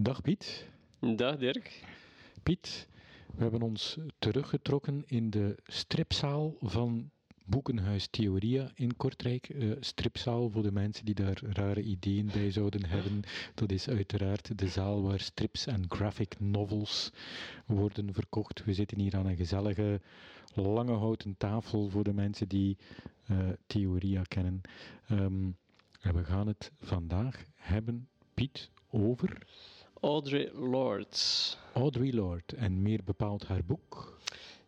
[0.00, 0.66] Dag Piet.
[1.16, 1.84] Dag Dirk.
[2.42, 2.88] Piet,
[3.34, 7.10] we hebben ons teruggetrokken in de stripzaal van
[7.44, 9.48] Boekenhuis Theoria in Kortrijk.
[9.48, 13.22] Uh, stripzaal voor de mensen die daar rare ideeën bij zouden hebben.
[13.54, 17.12] Dat is uiteraard de zaal waar strips en graphic novels
[17.66, 18.64] worden verkocht.
[18.64, 20.00] We zitten hier aan een gezellige
[20.54, 22.76] lange houten tafel voor de mensen die
[23.30, 24.60] uh, Theoria kennen.
[25.10, 25.56] Um,
[26.00, 29.46] en we gaan het vandaag hebben, Piet, over...
[30.00, 31.16] Audrey Lorde.
[31.74, 34.16] Audrey Lorde, en meer bepaald haar boek...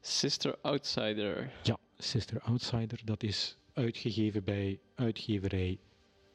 [0.00, 1.52] Sister Outsider.
[1.62, 5.78] Ja, Sister Outsider, dat is uitgegeven bij uitgeverij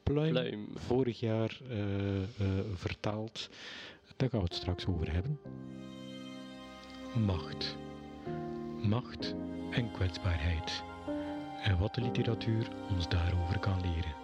[0.04, 0.32] Pluim.
[0.32, 0.68] Pluim.
[0.74, 2.26] Vorig jaar uh, uh,
[2.74, 3.50] vertaald.
[4.16, 5.40] Daar gaan we het straks over hebben.
[7.26, 7.78] Macht.
[8.82, 9.36] Macht
[9.72, 10.84] en kwetsbaarheid.
[11.64, 14.16] En wat de literatuur ons daarover kan leren.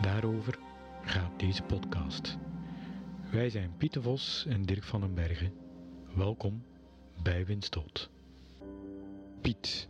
[0.00, 0.58] Daarover
[1.02, 2.38] gaat deze podcast.
[3.34, 5.52] Wij zijn Pieter Vos en Dirk van den Bergen.
[6.14, 6.64] Welkom
[7.22, 8.10] bij Winstot.
[9.40, 9.88] Piet,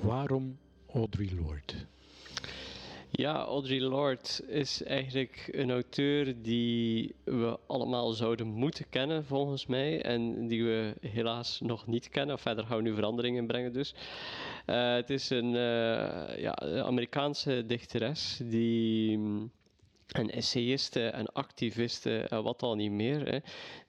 [0.00, 0.58] waarom
[0.92, 1.72] Audrey Lorde?
[3.10, 10.02] Ja, Audrey Lorde is eigenlijk een auteur die we allemaal zouden moeten kennen, volgens mij.
[10.02, 12.38] En die we helaas nog niet kennen.
[12.38, 13.94] Verder gaan we nu veranderingen brengen dus.
[14.66, 19.18] Uh, het is een uh, ja, Amerikaanse dichteres die
[20.12, 23.38] en essayisten en activisten en wat al niet meer, hè,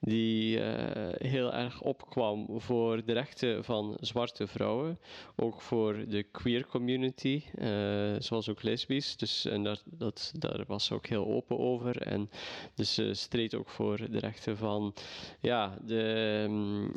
[0.00, 0.64] die uh,
[1.12, 4.98] heel erg opkwam voor de rechten van zwarte vrouwen,
[5.36, 9.16] ook voor de queer community, uh, zoals ook lesbisch.
[9.16, 12.02] Dus en daar, dat, daar was ze ook heel open over.
[12.02, 12.30] En
[12.74, 14.94] dus ze streed ook voor de rechten van
[15.40, 16.92] ja, de um,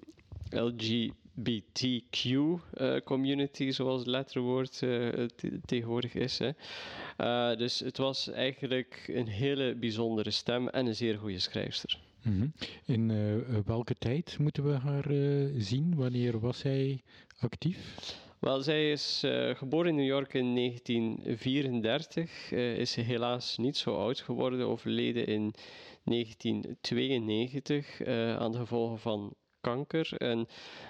[0.50, 1.12] LG.
[1.44, 5.26] BTQ-community, uh, zoals het letterwoord uh,
[5.66, 6.40] tegenwoordig is.
[6.40, 6.52] Hè.
[7.18, 12.00] Uh, dus het was eigenlijk een hele bijzondere stem en een zeer goede schrijfster.
[12.24, 12.54] Mm -hmm.
[12.86, 13.12] In
[13.66, 15.06] welke tijd moeten we haar
[15.62, 15.96] zien?
[15.96, 17.02] Wanneer was zij
[17.40, 17.96] actief?
[18.40, 22.52] Wel, zij is uh, geboren in New York in 1934.
[22.52, 25.54] Uh, is helaas niet zo oud geworden, overleden in
[26.04, 30.14] 1992 uh, aan de gevolgen van kanker.
[30.18, 30.48] En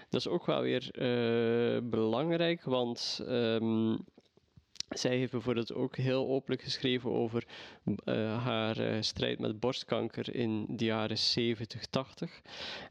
[0.09, 3.97] dat is ook wel weer uh, belangrijk, want um,
[4.89, 7.43] zij heeft bijvoorbeeld ook heel openlijk geschreven over
[7.85, 12.41] uh, haar uh, strijd met borstkanker in de jaren 70, 80.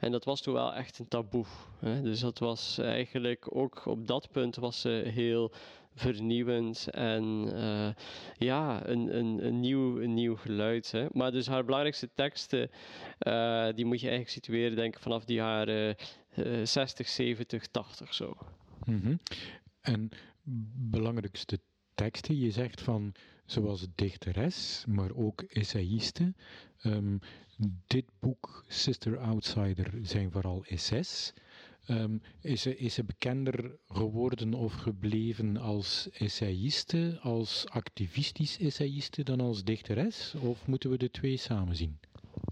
[0.01, 1.45] En dat was toen wel echt een taboe.
[1.79, 2.03] Hè?
[2.03, 5.53] Dus dat was eigenlijk ook op dat punt was ze heel
[5.95, 7.53] vernieuwend en
[8.39, 10.91] ja, een, een, een, nieuw, een nieuw geluid.
[10.91, 11.07] Hè.
[11.13, 12.71] Maar dus haar belangrijkste teksten,
[13.75, 15.97] die moet je eigenlijk situeren, denk ik, vanaf de jaren
[16.37, 18.37] uh, 60, 70, 80 zo.
[18.85, 19.19] Mm.
[19.81, 20.11] En
[20.91, 21.61] belangrijkste
[21.95, 23.15] teksten, je zegt van
[23.47, 26.35] zoals dichteres, maar ook essayiste.
[26.83, 27.21] Um,
[27.87, 31.33] dit boek, Sister Outsider, zijn vooral essays.
[31.89, 39.41] Um, is, ze, is ze bekender geworden of gebleven als essayiste, als activistisch essayiste dan
[39.41, 40.35] als dichteres?
[40.35, 41.99] Of moeten we de twee samen zien?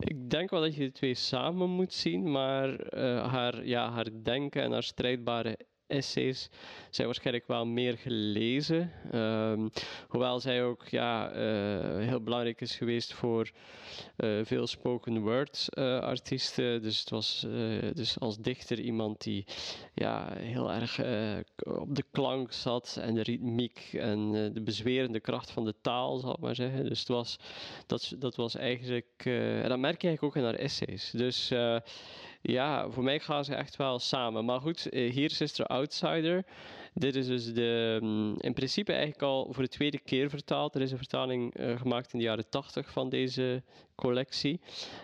[0.04, 4.08] Ik denk wel dat je de twee samen moet zien, maar uh, haar, ja, haar
[4.22, 6.50] denken en haar strijdbare essays
[6.90, 8.92] zijn waarschijnlijk wel meer gelezen.
[9.14, 9.70] Um,
[10.08, 13.50] hoewel zij ook ja, uh, heel belangrijk is geweest voor
[14.16, 16.82] uh, veel spoken word uh, artiesten.
[16.82, 17.46] Dus het was
[17.94, 19.44] dus als dichter iemand die
[19.94, 20.98] ja, heel erg
[21.64, 26.32] op de klank zat en de ritmiek en de bezwerende kracht van de taal, zal
[26.32, 26.88] ik maar zeggen.
[26.88, 27.38] Dus het was,
[27.86, 31.10] dat, dat was eigenlijk, en dat merk je eigenlijk ook in haar essays.
[31.10, 31.52] Dus
[32.46, 34.44] ja, voor mij gaan ze echt wel samen.
[34.44, 36.44] Maar goed, hier Sister Outsider.
[36.94, 37.98] Dit is dus de,
[38.38, 40.74] in principe eigenlijk al voor de tweede keer vertaald.
[40.74, 43.62] Er is een vertaling uh, gemaakt in de jaren 80 van deze
[43.94, 44.60] collectie.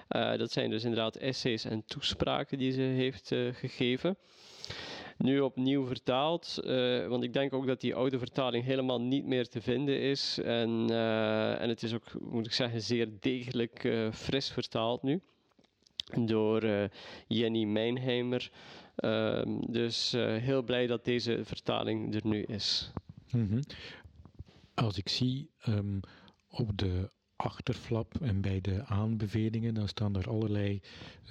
[0.08, 4.16] Uh, dat zijn dus inderdaad essays en toespraken die ze heeft gegeven.
[5.18, 6.58] Nu opnieuw vertaald,
[7.08, 10.38] want ik denk ook dat die oude vertaling helemaal niet meer te vinden is.
[10.38, 10.90] En,
[11.60, 15.20] en het is ook, moet ik zeggen, zeer degelijk fris vertaald nu
[16.19, 16.84] door uh,
[17.26, 18.50] Jenny Mijnheimer.
[19.05, 22.93] Uh, dus uh, heel blij dat deze vertaling er nu is.
[23.31, 23.61] -hmm.
[24.75, 26.00] Als ik zie um,
[26.49, 30.81] op de achterflap en bij de aanbevelingen, dan staan er allerlei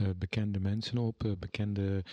[0.01, 2.03] uh, bekende mensen op, bekende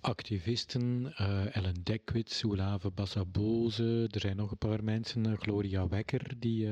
[0.00, 6.68] activisten, uh, Ellen Dekwits, Oulave Bassaboze, er zijn nog een paar mensen, Gloria Wekker, die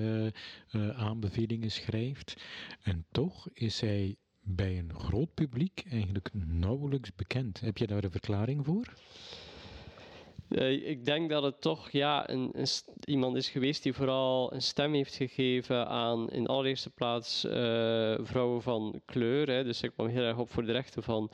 [0.97, 2.43] aanbevelingen schrijft.
[2.83, 7.61] En toch is zij bij een groot publiek eigenlijk nauwelijks bekend.
[7.61, 8.95] Heb je daar een verklaring voor?
[10.49, 12.55] Uh, ik denk dat het toch ja, een,
[13.05, 17.53] iemand is geweest die vooral een stem heeft gegeven aan in allereerste plaats uh,
[18.21, 19.51] vrouwen van kleur.
[19.51, 19.65] Hè.
[19.65, 21.31] Dus ik kwam heel erg op voor de rechten van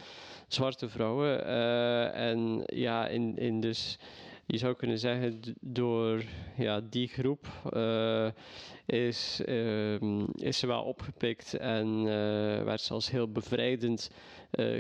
[0.48, 1.46] zwarte vrouwen.
[1.46, 3.98] Uh, en ja, in, in dus
[4.50, 6.22] je zou kunnen zeggen, door
[6.56, 8.28] ja, die groep uh,
[8.86, 10.00] is, uh,
[10.34, 12.04] is ze wel opgepikt en uh,
[12.62, 14.10] werd ze als heel bevrijdend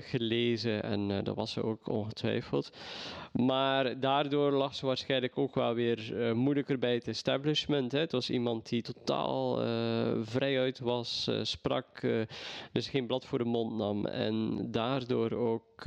[0.00, 0.82] gelezen.
[0.82, 2.70] En dat was ze ook ongetwijfeld.
[3.32, 7.92] Maar daardoor lag ze waarschijnlijk ook wel weer moeilijker bij het establishment.
[7.92, 7.98] Hè.
[7.98, 9.56] Het was iemand die totaal
[10.24, 12.06] vrijuit was, sprak,
[12.72, 14.06] dus geen blad voor de mond nam.
[14.06, 15.82] En daardoor ook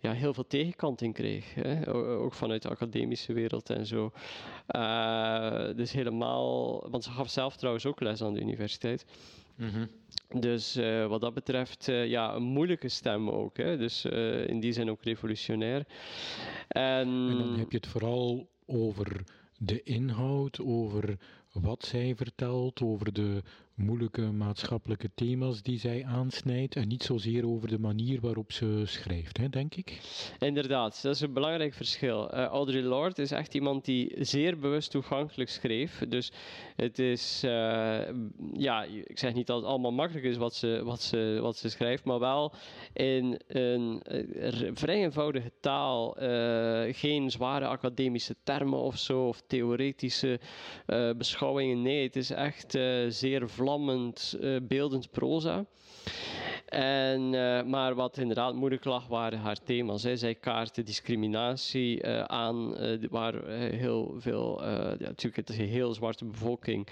[0.00, 1.54] ja, heel veel tegenkanting kreeg.
[1.54, 1.92] Hè.
[1.94, 4.12] Ook vanuit de academische wereld en zo.
[5.76, 9.06] dus helemaal, want ze gaf zelf trouwens ook les aan de universiteit.
[9.56, 9.86] Mhm.
[10.40, 13.56] Dus uh, wat dat betreft, uh, ja, een moeilijke stem ook.
[13.56, 13.76] Hè?
[13.76, 15.86] Dus uh, in die zin ook revolutionair.
[16.68, 19.24] En, en, dan heb je het vooral over
[19.58, 21.18] de inhoud, over
[21.52, 23.42] wat zij vertelt, over de
[23.74, 29.36] moeilijke maatschappelijke thema's die zij aansnijdt en niet zozeer over de manier waarop ze schrijft,
[29.36, 30.00] hè, denk ik.
[30.38, 32.34] Inderdaad, dat is een belangrijk verschil.
[32.34, 36.02] Uh, Audre Lorde is echt iemand die zeer bewust toegankelijk schreef.
[36.08, 36.32] Dus
[36.76, 37.50] het is, uh,
[38.52, 41.68] ja, ik zeg niet dat het allemaal makkelijk is wat ze, wat ze, wat ze
[41.68, 42.52] schrijft, maar wel
[42.92, 46.16] in een uh, vrij eenvoudige taal,
[46.92, 50.40] geen zware academische termen of zo, of theoretische
[51.16, 51.82] beschouwingen.
[51.82, 52.78] Nee, het is echt
[53.08, 55.64] zeer vlammend, uh, beeldend proza.
[56.66, 60.02] En, uh, maar wat inderdaad moeilijk lag, waren haar thema's.
[60.02, 60.16] Hè.
[60.16, 62.74] Zij kaartte discriminatie uh, aan,
[63.10, 66.86] waar heel veel, ja, natuurlijk het is een heel zwarte bevolking,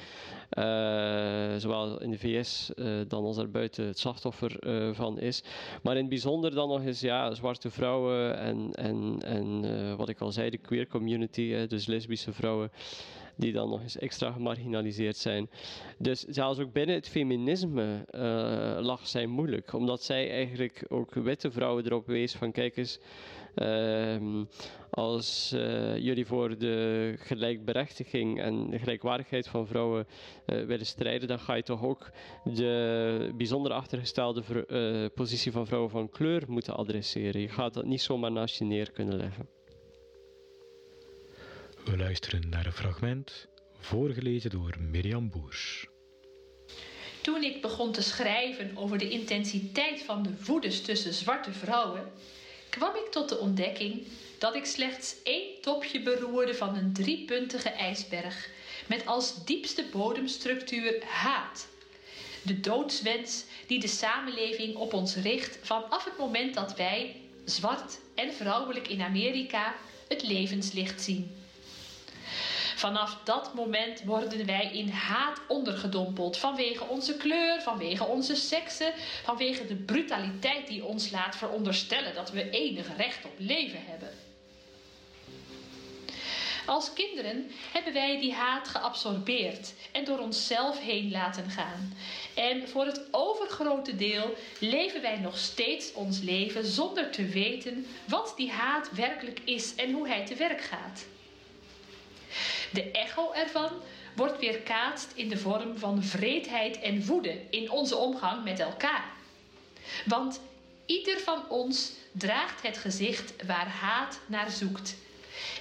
[1.61, 2.71] zowel in de VS
[3.09, 4.57] dan als buiten het slachtoffer
[4.95, 5.43] van is.
[5.83, 10.21] Maar in het bijzonder dan nog eens ja, zwarte vrouwen en, en, en wat ik
[10.21, 12.71] al zei, de queer community, dus lesbische vrouwen
[13.37, 15.50] die dan nog eens extra gemarginaliseerd zijn.
[15.99, 21.50] Dus zelfs ook binnen het feminisme uh, lag zij moeilijk, omdat zij eigenlijk ook witte
[21.50, 23.00] vrouwen erop wees van kijk eens,
[23.55, 24.43] uh,
[24.90, 30.06] als uh, jullie voor de gelijkberechtiging en de gelijkwaardigheid van vrouwen
[30.46, 32.11] uh, willen strijden, dan ga je toch ook
[32.44, 34.43] de bijzonder achtergestelde
[35.14, 37.40] positie van vrouwen van kleur moeten adresseren.
[37.40, 39.62] Je gaat dat niet zomaar naast je neer kunnen leggen.
[41.84, 43.46] We luisteren naar een fragment,
[43.81, 45.87] voorgelezen door Mirjam Boers.
[47.23, 52.12] Toen ik begon te schrijven over de intensiteit van de woedes tussen zwarte vrouwen,
[52.70, 54.06] kwam ik tot de ontdekking
[54.38, 58.50] dat ik slechts één topje beroerde van een driepuntige ijsberg,
[58.87, 61.69] met als diepste bodemstructuur haat.
[62.43, 68.32] De doodswens die de samenleving op ons richt vanaf het moment dat wij, zwart en
[68.32, 69.75] vrouwelijk in Amerika,
[70.08, 71.42] het levenslicht zien.
[72.82, 76.37] Vanaf dat moment worden wij in haat ondergedompeld.
[76.37, 78.93] Vanwege onze kleur, vanwege onze seksen,
[79.23, 84.11] vanwege de brutaliteit die ons laat veronderstellen dat we enig recht op leven hebben.
[86.67, 91.96] Als kinderen hebben wij die haat geabsorbeerd en door onszelf heen laten gaan.
[92.35, 98.32] En voor het overgrote deel leven wij nog steeds ons leven zonder te weten wat
[98.37, 101.05] die haat werkelijk is en hoe hij te werk gaat.
[102.73, 103.71] De echo ervan
[104.17, 109.13] wordt weerkaatst in de vorm van vreedheid en woede in onze omgang met elkaar.
[110.07, 110.41] Want
[110.87, 114.97] ieder van ons draagt het gezicht waar haat naar zoekt.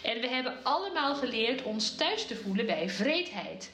[0.04, 3.72] En we hebben allemaal geleerd ons thuis te voelen bij vreedheid,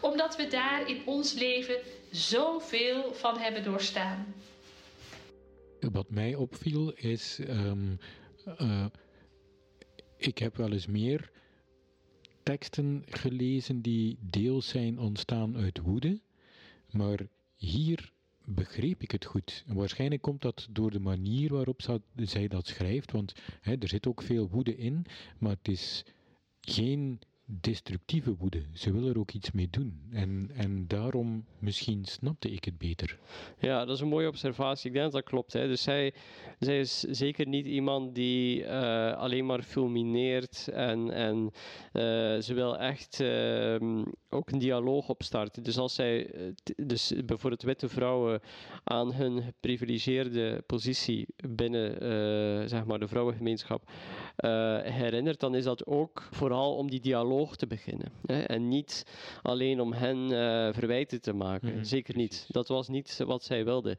[0.00, 1.76] omdat we daar in ons leven
[2.10, 4.34] zoveel van hebben doorstaan.
[5.80, 7.98] Wat mij opviel is, um,
[8.60, 8.84] uh,
[10.16, 11.30] ik heb wel eens meer
[12.44, 16.20] teksten gelezen die deels zijn ontstaan uit woede,
[16.90, 18.12] maar hier
[18.44, 19.64] begreep ik het goed.
[19.66, 21.82] Waarschijnlijk komt dat door de manier waarop
[22.16, 25.06] zij dat schrijft, want hè, er zit ook veel woede in,
[25.38, 26.04] maar het is
[26.60, 28.62] geen destructieve woede.
[28.72, 30.00] Ze wil er ook iets mee doen.
[30.12, 33.18] En, en daarom misschien snapte ik het beter.
[33.58, 34.86] Ja, dat is een mooie observatie.
[34.86, 35.52] Ik denk dat dat klopt.
[35.52, 35.66] Hè.
[35.66, 36.14] Dus zij,
[36.58, 41.52] zij is zeker niet iemand die uh, alleen maar fulmineert en, en uh,
[42.40, 45.62] ze wil echt uh, ook een dialoog opstarten.
[45.62, 46.30] Dus als zij
[46.76, 48.40] dus bijvoorbeeld witte vrouwen
[48.84, 53.90] aan hun geprivilegeerde positie binnen zeg maar de vrouwengemeenschap
[54.82, 58.12] herinnert, dan is dat ook vooral om die dialoog te beginnen.
[58.26, 59.06] Hè, en niet
[59.42, 60.28] alleen om hen uh,
[60.72, 61.74] verwijten te maken.
[61.74, 62.46] Mhm, Zeker niet.
[62.48, 63.96] Dat was niet wat zij wilde.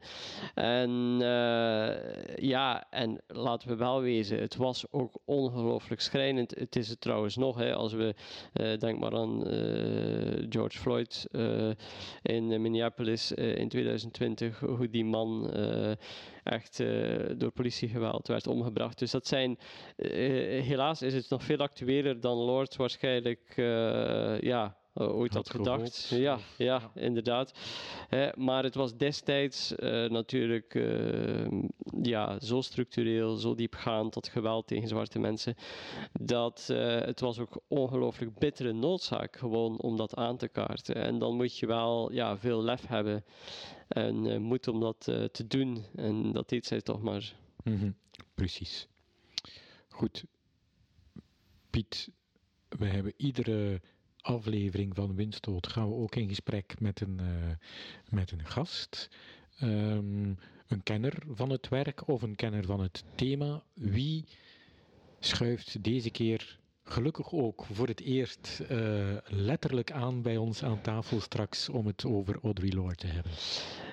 [0.54, 0.90] En
[1.20, 6.54] uh, ja, en laten we wel wezen, het was ook ongelooflijk schrijnend.
[6.58, 8.14] Het is het trouwens nog, hè, als we,
[8.54, 9.44] uh, denk maar aan
[10.48, 11.26] George Floyd
[12.22, 15.50] in Minneapolis in 2020, hoe die man
[16.46, 16.76] echt
[17.38, 18.98] door politiegeweld werd omgebracht.
[18.98, 19.58] Dus dat zijn,
[19.96, 23.52] helaas is het nog veel actueler dan Lord waarschijnlijk,
[24.40, 26.08] ja, ooit had, gedacht.
[26.08, 27.58] Ja, ja, inderdaad.
[28.34, 31.46] maar het was destijds uh, natuurlijk uh,
[32.02, 35.54] ja, zo structureel, zo diepgaand tot geweld tegen zwarte mensen,
[36.20, 40.94] dat uh, het was ook ongelooflijk bittere noodzaak gewoon om dat aan te kaarten.
[40.94, 43.24] En dan moet je wel ja, veel lef hebben
[43.88, 45.00] en moed om dat
[45.32, 45.84] te doen.
[45.94, 47.34] En dat deed zij toch maar.
[47.64, 47.96] Mm -hmm.
[48.34, 48.88] Precies.
[49.88, 50.24] Goed.
[51.70, 52.10] Piet,
[52.68, 53.80] we hebben iedere
[54.26, 57.52] aflevering van Windstoot gaan we ook in gesprek met een, uh,
[58.08, 59.08] met een gast.
[59.62, 63.62] Um, een kenner van het werk of een kenner van het thema.
[63.74, 64.24] Wie
[65.20, 71.20] schuift deze keer gelukkig ook voor het eerst uh, letterlijk aan bij ons aan tafel
[71.20, 73.32] straks om het over Audrey Lorde te hebben?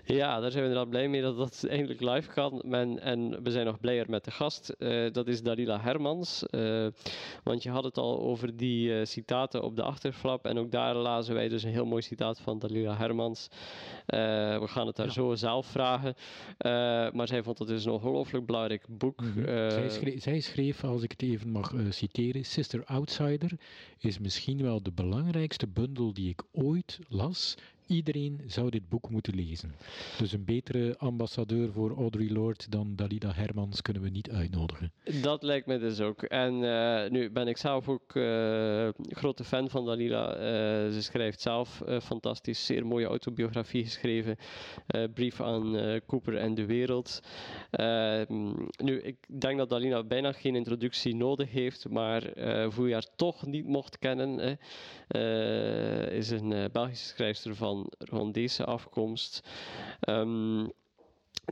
[0.05, 2.61] Ja, daar zijn we inderdaad blij mee dat dat eindelijk live kan.
[2.65, 4.75] Men, en we zijn nog blijer met de gast.
[4.77, 6.43] Uh, dat is Dalila Hermans.
[6.51, 6.87] Uh,
[7.43, 10.45] want je had het al over die uh, citaten op de achterflap.
[10.45, 13.47] En ook daar lazen wij dus een heel mooi citaat van Dalila Hermans.
[14.05, 15.13] we gaan het haar ja.
[15.13, 16.15] zo zelf vragen.
[17.13, 19.21] maar zij vond het dus een ongelooflijk belangrijk boek.
[19.21, 19.69] Mm -hmm.
[19.69, 23.51] zij, schreef, zij, schreef, als ik het even mag citeren, Sister Outsider
[23.99, 27.55] is misschien wel de belangrijkste bundel die ik ooit las
[27.87, 29.75] Iedereen zou dit boek moeten lezen.
[30.17, 34.91] Dus een betere ambassadeur voor Audrey Lorde dan Dalida Hermans kunnen we niet uitnodigen.
[35.21, 36.23] Dat lijkt me dus ook.
[36.23, 40.35] En uh, nu ben ik zelf ook uh, grote fan van Dalila.
[40.35, 40.41] Uh,
[40.93, 44.37] ze schrijft zelf fantastisch, zeer mooie autobiografie geschreven.
[45.13, 47.19] brief aan Cooper en de wereld.
[47.69, 52.31] Ehm, nu, ik denk dat Dalila bijna geen introductie nodig heeft, maar
[52.71, 54.57] voor je toch niet mocht kennen,
[56.11, 59.49] is een Belgische schrijfster van van deze afkomst.
[60.09, 60.71] Um,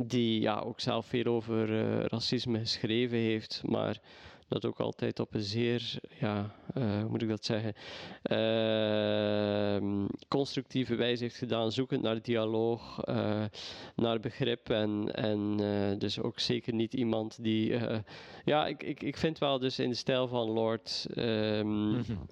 [0.04, 4.00] die ja, ook zelf veel over uh, racisme geschreven heeft, maar
[4.48, 7.74] dat ook altijd op een zeer, ja, uh, hoe moet ik dat zeggen,
[8.24, 13.44] uh, constructieve wijze heeft gedaan, zoekend naar dialoog, uh,
[13.96, 15.58] naar begrip en, en
[15.98, 17.80] dus ook zeker niet iemand die,
[18.46, 21.06] ja, ik, ik, ik vind wel dus in de stijl van Lord.
[21.16, 22.28] Mm -hmm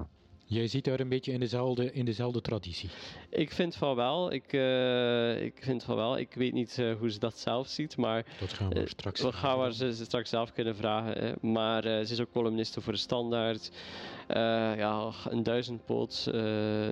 [0.50, 2.90] Jij ziet daar een beetje in dezelfde, in dezelfde traditie.
[3.30, 4.32] Ik vind van wel.
[4.34, 6.18] Ik, uh, ik vind van wel.
[6.18, 8.26] Ik weet niet uh, hoe ze dat zelf ziet, maar...
[8.40, 11.24] Dat gaan we uh, straks We gaan ze, straks zelf kunnen vragen.
[11.24, 11.34] Hè.
[11.42, 13.72] Maar ze is ook columniste voor de Standaard.
[14.78, 16.32] ja, een duizendpoot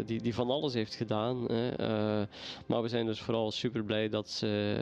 [0.05, 1.51] die, die van alles heeft gedaan.
[1.51, 1.75] Hè.
[2.65, 4.77] maar we zijn dus vooral super blij dat ze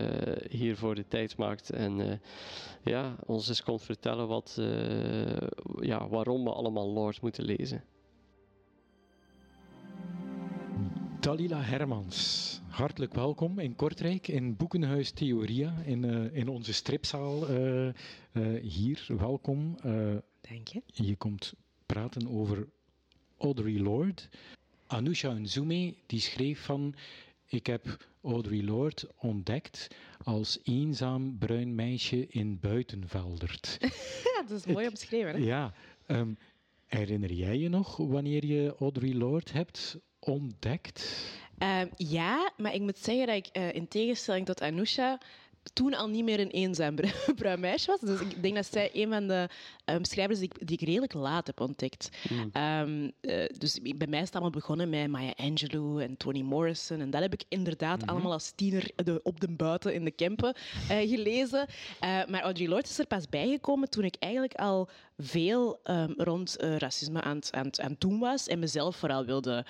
[0.49, 1.69] hiervoor de tijd maakt.
[1.69, 2.21] En
[2.83, 4.61] ja, ons eens komt vertellen wat,
[5.79, 7.83] ja, waarom we allemaal Lord moeten lezen.
[11.25, 17.85] Dalila Hermans, hartelijk welkom in Kortrijk, in Boekenhuis Theoria, in, uh, in onze stripzaal uh,
[17.85, 17.93] uh,
[18.61, 19.05] hier.
[19.07, 19.75] Welkom.
[20.41, 20.81] Dank je.
[20.85, 21.53] Je komt
[21.85, 22.67] praten over
[23.37, 24.21] Audrey Lorde.
[24.87, 26.95] Anusha Nzume, die schreef van...
[27.45, 29.87] Ik heb Audrey Lorde ontdekt
[30.23, 33.77] als eenzaam bruin meisje in Buitenveldert.
[34.47, 35.37] dat is mooi omschreven, hè?
[35.37, 35.73] Ja.
[36.07, 36.37] Um,
[36.85, 41.15] herinner jij je nog wanneer je Audrey Lorde hebt ontdekt?
[41.59, 45.17] Uh, ja, maar ik moet zeggen dat ik uh, in tegenstelling tot Anusha
[45.73, 46.95] toen al niet meer een eenzaam
[47.35, 47.99] bruin meisje was.
[47.99, 49.49] Dus ik denk dat zij een van de
[49.85, 52.09] um, schrijvers die ik, die ik, redelijk laat heb ontdekt.
[52.29, 52.49] Mm.
[52.61, 56.99] Um, uh, dus bij mij is het allemaal begonnen met Maya Angelou en Toni Morrison.
[56.99, 58.09] En dat heb ik inderdaad mm -hmm.
[58.09, 60.55] allemaal als tiener de, op de buiten in de Kempen
[60.91, 61.67] uh, gelezen.
[62.03, 66.55] Uh, maar Audrey Lorde is er pas bijgekomen toen ik eigenlijk al veel um, rond
[66.59, 69.65] racisme aan het, aan, aan doen was en mezelf vooral wilde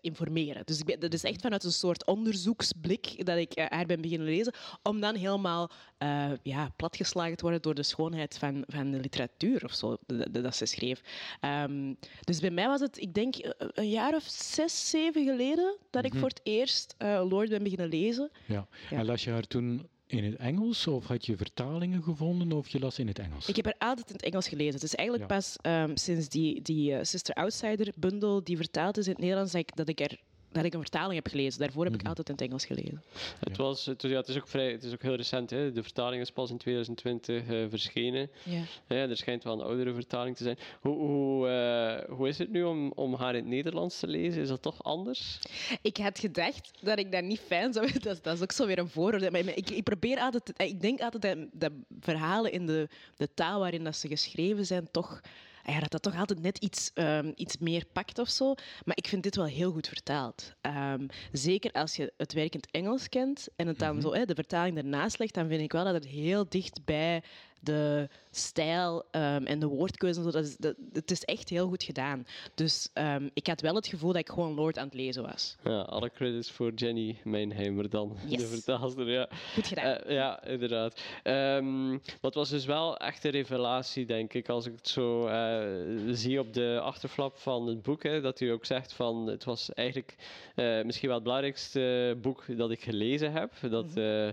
[0.00, 0.62] informeren.
[0.64, 4.26] Dus ik ben, dat is echt vanuit een soort onderzoeksblik dat ik haar ben beginnen
[4.26, 9.00] lezen om dan helemaal uh, ja, platgeslagen te worden door de schoonheid van, van de
[9.00, 11.00] literatuur of zo, dat, dat ze schreef.
[11.40, 16.04] Um, dus bij mij was het, ik denk, een jaar of zes, zeven geleden dat
[16.04, 16.20] ik mm -hmm.
[16.20, 18.30] voor het eerst uh, Lord ben beginnen lezen.
[18.46, 18.66] Ja.
[18.90, 18.98] ja.
[18.98, 22.78] En las je haar toen in het Engels of had je vertalingen gevonden of je
[22.78, 23.48] las in het Engels?
[23.48, 24.74] Ik heb er altijd in het Engels gelezen.
[24.74, 25.36] Het is eigenlijk ja.
[25.36, 29.52] pas um, sinds die, die uh, Sister Outsider bundel die vertaald is in het Nederlands
[29.52, 30.18] dat ik, dat ik er
[30.52, 31.60] dat ik een vertaling heb gelezen.
[31.60, 32.08] Daarvoor heb ik Mhm.
[32.08, 33.02] altijd in het Engels gelezen.
[33.40, 35.50] Het, was, het, was- ja, het, is ook vrij, het is ook heel recent.
[35.50, 35.72] Hè.
[35.72, 38.30] De vertaling is pas in 2020 eh, verschenen.
[38.42, 38.62] Ja.
[38.88, 40.58] Ja, er schijnt wel een oudere vertaling te zijn.
[40.80, 44.42] Hoe, hoe, eh, hoe is het nu om, om haar in het Nederlands te lezen?
[44.42, 45.38] Is dat toch anders?
[45.82, 48.02] Ik had gedacht dat ik dat niet fijn zou vinden.
[48.10, 49.30] Dat, is- dat is ook zo weer een vooroordeel.
[49.30, 50.44] Maar ik, ik probeer altijd...
[50.44, 54.66] te- Ik denk altijd dat, dat verhalen in de, de taal waarin dat ze geschreven
[54.66, 55.20] zijn toch...
[55.64, 58.54] Ja, dat dat toch altijd net iets, ehm, iets meer pakt of zo.
[58.84, 60.52] Maar ik vind dit wel heel goed vertaald.
[60.60, 64.24] Ehm, zeker als je het werk in het Engels kent en het dan zo, hè,
[64.24, 67.22] de vertaling ernaast legt, dan vind ik wel dat het heel dicht bij
[67.60, 70.18] de stijl ehm, en de woordkeuze.
[70.18, 72.26] en Zo, dat is, dat, het is echt heel goed gedaan.
[72.54, 75.56] Dus ehm, ik had wel het gevoel dat ik gewoon Lord aan het lezen was.
[75.64, 79.10] Ja, alle credits voor Jenny Meinheimer dan, de vertaalster.
[79.10, 79.28] Ja.
[79.54, 79.84] Goed gedaan.
[79.96, 81.00] Eh, ja, inderdaad.
[81.22, 85.62] Ehm wat was dus wel echt een revelatie, denk ik, als ik het zo eh,
[86.10, 88.02] zie op de achterflap van het boek.
[88.02, 90.14] Hè, dat u ook zegt van het was eigenlijk
[90.54, 93.52] eh, misschien wel het belangrijkste boek dat ik gelezen heb.
[93.70, 94.28] Dat, eh,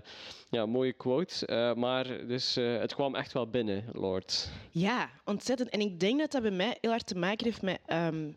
[0.50, 1.74] ja, mooie quote.
[1.76, 4.50] Maar dus het kwam echt wel binnen, Lord.
[4.70, 5.68] Ja, ontzettend.
[5.68, 7.80] En ik denk dat dat bij mij heel hard te maken heeft met.
[7.86, 8.30] ehm,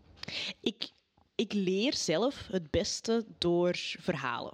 [0.60, 0.90] ik,
[1.36, 4.54] ik leer zelf het beste door verhalen.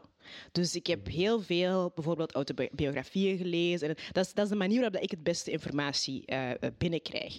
[0.52, 3.88] Dus ik heb heel veel bijvoorbeeld autobiografieën gelezen.
[3.88, 7.38] En dat, is, dat is de manier waarop ik het beste informatie eh, eh, binnenkrijg.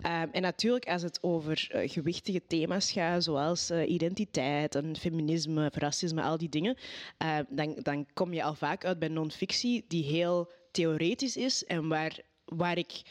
[0.00, 6.22] Ehm, en natuurlijk, als het over eh, gewichtige thema's gaat, zoals identiteit en feminisme, racisme,
[6.22, 6.76] al die dingen,
[7.18, 11.88] eh, dan, dan kom je al vaak uit bij non-fictie die heel theoretisch is en
[11.88, 12.18] waar,
[12.56, 13.02] waar ik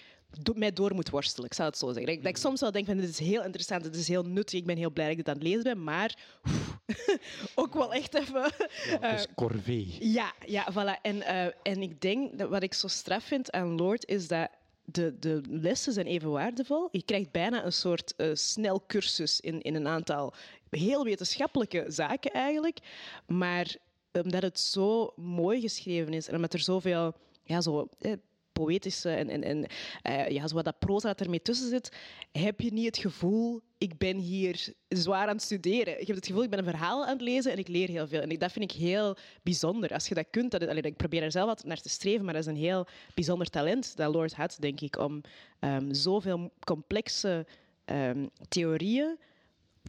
[0.41, 1.49] do- mij door moet worstelen.
[1.49, 2.05] Ik zal het zo zeggen.
[2.05, 4.23] Dat ik, dat ik soms wel denk van dit is heel interessant, dit is heel
[4.23, 6.17] nuttig, ik ben heel blij dat ik dit aan het lezen ben, maar
[7.55, 8.51] ook wel echt even...
[9.01, 9.95] Dat is corvée.
[9.99, 11.01] Ja, ja, voilà.
[11.01, 14.49] En, eh, en ik denk dat wat ik zo straf vind aan Lord is dat
[14.91, 16.87] de, de lessen zijn even waardevol.
[16.91, 20.33] Je krijgt bijna een soort eh snel cursus in, in een aantal
[20.69, 22.79] heel wetenschappelijke zaken eigenlijk.
[23.27, 23.75] Maar
[24.11, 28.13] omdat het zo mooi geschreven is en omdat er zoveel ja, zo, eh,
[28.63, 29.65] poëtische en, en, en
[30.01, 31.91] eh, ja, zo wat dat proza dat ermee tussen zit,
[32.31, 36.01] heb je niet het gevoel, ik ben hier zwaar aan het studeren.
[36.01, 38.07] Ik heb het gevoel, ik ben een verhaal aan het lezen en ik leer heel
[38.07, 38.21] veel.
[38.21, 39.93] En dat vind ik heel bijzonder.
[39.93, 42.43] Als je dat kunt, dat, ik probeer er zelf wat naar te streven, maar dat
[42.43, 45.21] is een heel bijzonder talent dat Lord had, denk ik, om
[45.59, 47.45] ehm, zoveel complexe
[47.85, 49.17] ehm, theorieën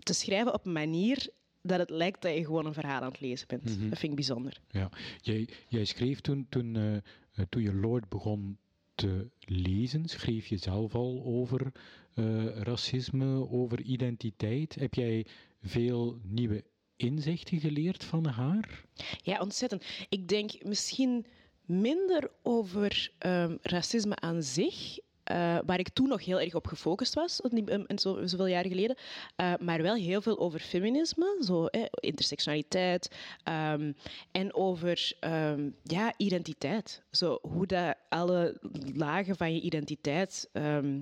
[0.03, 1.31] te schrijven op een manier
[1.63, 3.65] dat het lijkt dat je gewoon een verhaal aan het lezen bent.
[3.65, 3.89] Mhm.
[3.89, 4.61] Dat vind ik bijzonder.
[4.69, 4.91] Ja.
[5.21, 8.59] Jij, jij schreef toen, toen, eh, toen je Lord begon
[8.95, 11.73] te lezen, schreef je zelf al over
[12.15, 14.75] eh, racisme, over identiteit.
[14.75, 15.27] Heb jij
[15.63, 16.65] veel nieuwe
[16.97, 18.85] inzichten geleerd van haar?
[19.23, 19.85] Ja, ontzettend.
[20.09, 21.27] Ik denk misschien
[21.65, 24.99] minder over ehm, racisme aan zich.
[25.31, 28.97] Eh, waar ik toen nog heel erg op gefocust was, en zo, zoveel jaren geleden.
[29.37, 33.11] eh, maar wel heel veel over feminisme, zo, eh, intersectionaliteit.
[33.45, 33.93] ehm,
[34.33, 37.03] en over ehm, ja, identiteit.
[37.11, 38.61] Zo, hoe dat alle
[38.95, 41.01] lagen van je identiteit ehm,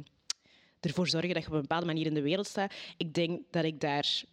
[0.81, 2.75] ervoor zorgen dat je op een bepaalde manier in de wereld staat.
[2.97, 4.25] Ik denk dat ik daar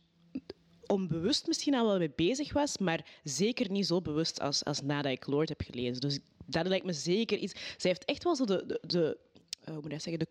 [0.87, 5.11] onbewust misschien al wel mee bezig was, maar zeker niet zo bewust als, als nadat
[5.11, 6.01] ik Lord heb gelezen.
[6.01, 7.53] Dus dat lijkt me zeker iets.
[7.77, 9.34] Zij heeft echt wel zo de, de, de eh,
[9.65, 10.27] hoe moet ik zeggen, de,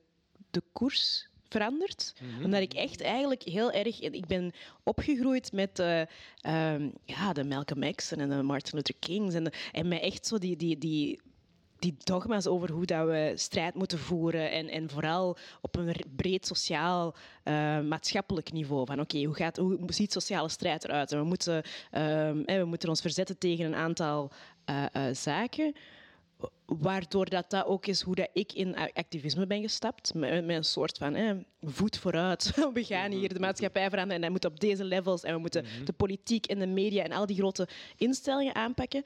[0.51, 2.15] de koers veranderd.
[2.45, 4.01] Omdat ik echt eigenlijk heel erg...
[4.01, 6.01] Ik ben opgegroeid met eh,
[6.41, 9.35] ehm, ja, de Malcolm X en de Martin Luther Kings.
[9.35, 10.57] En, en mij echt zo die...
[10.57, 11.21] die, die
[11.79, 16.47] die dogma's over hoe dat we strijd moeten voeren en, en vooral op een breed
[16.47, 18.87] sociaal, eh, maatschappelijk niveau.
[18.87, 21.13] Van oké, hoe gaat hoe ziet sociale strijd eruit?
[21.13, 24.31] En we moeten, ehm, we moeten ons verzetten tegen een aantal
[24.65, 25.75] eh, eh, zaken.
[26.67, 30.15] Waardoor dat, dat ook is hoe dat ik in activisme ben gestapt.
[30.15, 32.55] Met, met een soort van hè, voet vooruit.
[32.75, 35.23] We gaan hier de maatschappij veranderen en dat moet op deze levels.
[35.23, 39.03] En we moeten de politiek en de media en al die grote instellingen aanpakken.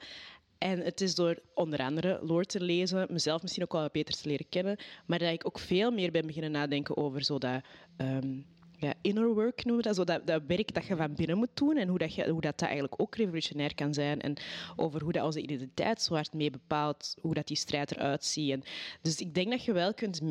[0.57, 4.15] En het is door onder andere Lord te lezen, mezelf misschien ook wel wat beter
[4.15, 7.61] te leren kennen, maar dat ik ook veel meer ben beginnen nadenken over zo dat,
[7.97, 8.37] ehm,
[8.79, 11.87] ja, inner work noemen dat, dat, dat werk dat je van binnen moet doen en
[11.87, 14.35] hoe dat, je, hoe dat, dat eigenlijk ook revolutionair kan zijn en
[14.75, 18.51] over hoe dat onze identiteit zo hard mee bepaalt, hoe dat die strijd eruit ziet.
[18.51, 18.63] En,
[19.01, 20.21] dus ik denk dat je wel kunt,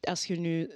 [0.00, 0.70] als je nu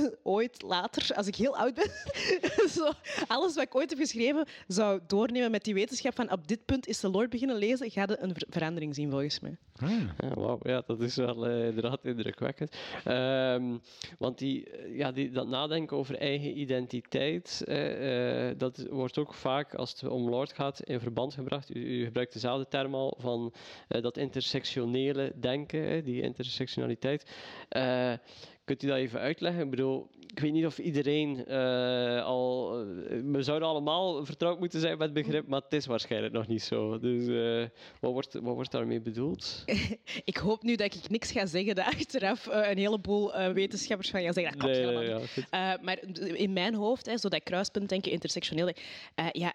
[0.22, 1.90] ooit later, als ik heel oud ben,
[2.76, 2.90] zo,
[3.26, 6.86] alles wat ik ooit heb geschreven, zou doornemen met die wetenschap van op dit punt
[6.86, 9.56] is de Lord beginnen lezen, ga je een ver- verandering zien volgens mij.
[9.80, 12.76] Ah, Ja, wauw, ja, dat is wel eh, inderdaad indrukwekkend.
[13.04, 13.76] Ehm,
[14.18, 19.34] want die, eh, ja, die, dat nadenken over eigen identiteit, eh, eh, dat wordt ook
[19.34, 21.74] vaak, als het om Lord gaat, in verband gebracht.
[21.74, 23.52] U, u gebruikt dezelfde term al van
[23.88, 27.30] eh, dat intersectionele denken, hè, die intersectionaliteit.
[27.68, 28.12] Eh,
[28.64, 29.64] kunt u dat even uitleggen?
[29.64, 32.80] Ik bedoel, ik weet niet of iedereen uh, al.
[32.80, 36.46] Uh, we zouden allemaal vertrouwd moeten zijn met het begrip, maar het is waarschijnlijk nog
[36.46, 36.98] niet zo.
[36.98, 37.66] Dus uh,
[38.00, 39.64] wat, wordt, wat wordt daarmee bedoeld?
[40.24, 44.32] ik hoop nu dat ik niks ga zeggen dat achteraf een heleboel wetenschappers van gaan
[44.32, 45.18] zeggen dat klopt nee, helemaal
[45.50, 45.82] ja, niet.
[45.82, 45.98] maar
[46.36, 48.72] in mijn hoofd, hè, zo dat kruispuntdenken, intersectioneel,
[49.32, 49.54] ja,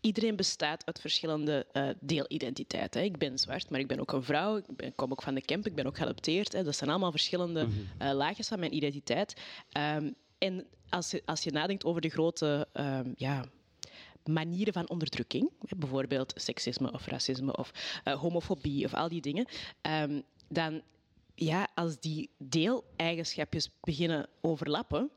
[0.00, 3.04] iedereen bestaat uit verschillende uh, deelidentiteiten.
[3.04, 4.56] Ik ben zwart, maar ik ben ook een vrouw.
[4.56, 6.52] Ik ben, kom ook van de camp, ik ben ook geadopteerd.
[6.52, 6.62] Hè.
[6.62, 7.66] Dat zijn allemaal verschillende
[8.02, 9.40] uh, laagjes van mijn identiteit.
[9.96, 13.44] Um, en als je, als je nadenkt over de grote um, ja,
[14.24, 19.46] manieren van onderdrukking, bijvoorbeeld seksisme of racisme of uh, homofobie of al die dingen,
[19.82, 20.82] um, dan
[21.34, 25.10] ja, als die deeleigenschapjes beginnen overlappen,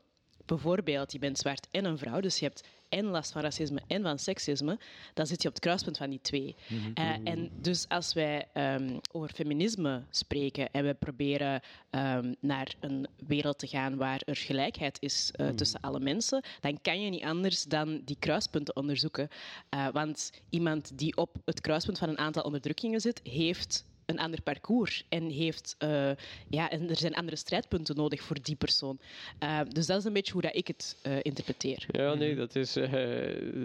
[0.44, 4.02] bijvoorbeeld je bent zwart en een vrouw, dus je hebt en last van racisme en
[4.02, 4.78] van seksisme,
[5.14, 6.54] dan zit je op het kruispunt van die twee.
[6.68, 6.90] Mhm.
[6.94, 13.06] Eh, en dus als wij um, over feminisme spreken en we proberen um, naar een
[13.26, 17.22] wereld te gaan waar er gelijkheid is uh, tussen alle mensen, dan kan je niet
[17.22, 19.28] anders dan die kruispunten onderzoeken.
[19.74, 24.42] Uh, want iemand die op het kruispunt van een aantal onderdrukkingen zit, heeft een ander
[24.42, 26.10] parcours en, heeft, uh,
[26.48, 28.98] ja, en er zijn andere strijdpunten nodig voor die persoon.
[29.42, 31.86] Uh, dus dat is een beetje hoe dat ik het uh, interpreteer.
[31.90, 32.72] Ja, nee, dat is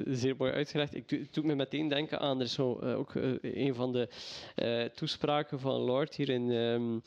[0.05, 0.95] zeer mooi uitgelegd.
[0.95, 4.07] Ik doe, doe me meteen denken aan, er is zo, ook een van de
[4.95, 7.01] toespraken van Lord hier in, um,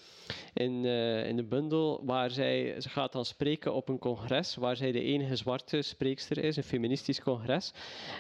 [0.55, 0.85] in,
[1.25, 5.03] in de bundel, waar zij, ze gaat dan spreken op een congres, waar zij de
[5.03, 7.73] enige zwarte spreekster is, een feministisch congres.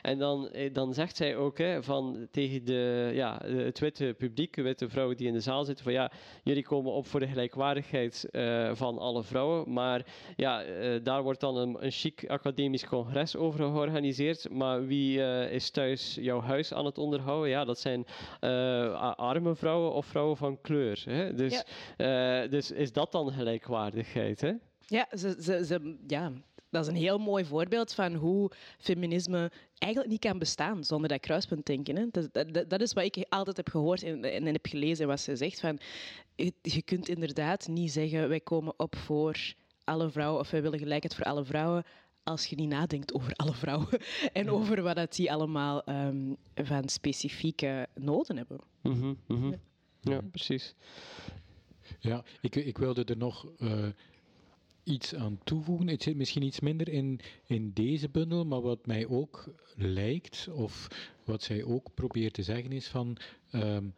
[0.02, 4.62] En dan, dan zegt zij ook hè, van, tegen de, ja, het witte publiek, de
[4.62, 6.10] witte vrouw die in de zaal zitten van ja,
[6.42, 11.40] jullie komen op voor de gelijkwaardigheid uh, van alle vrouwen, maar ja, uh, daar wordt
[11.40, 16.74] dan een, een chic academisch congres over georganiseerd, maar wie uh, is thuis jouw huis
[16.74, 17.50] aan het onderhouden?
[17.50, 18.06] Ja, dat zijn
[19.16, 21.02] arme vrouwen of vrouwen van kleur.
[21.04, 21.34] Hè?
[21.34, 21.64] Dus,
[21.96, 22.46] ja.
[22.46, 24.40] dus is dat dan gelijkwaardigheid?
[24.40, 24.52] Hè?
[24.86, 26.32] Ja, ze, ze, ze, ja,
[26.72, 31.20] dat is een heel mooi voorbeeld van hoe feminisme eigenlijk niet kan bestaan zonder dat
[31.20, 31.96] kruispuntdenken.
[31.96, 32.06] Hè.
[32.10, 35.36] Dat, dat, dat, is wat ik altijd heb gehoord en, en, heb gelezen wat ze
[35.36, 35.60] zegt.
[35.60, 35.78] Van,
[36.62, 39.54] je kunt inderdaad niet zeggen, wij komen op voor
[39.84, 41.84] alle vrouwen of wij willen gelijkheid voor alle vrouwen
[42.22, 43.88] als je niet nadenkt over alle vrouwen
[44.32, 48.58] en over wat dat die allemaal um, van specifieke noden hebben.
[48.82, 50.12] Mm -hmm, ja.
[50.12, 50.20] ja.
[50.30, 50.74] precies.
[51.98, 53.86] Ja, ik, ik wilde er nog uh,
[54.84, 55.88] iets aan toevoegen.
[55.88, 60.88] Het zit misschien iets minder in, in deze bundel, maar wat mij ook lijkt, of
[61.24, 63.16] wat zij ook probeert te zeggen, is van.
[63.52, 63.94] Um,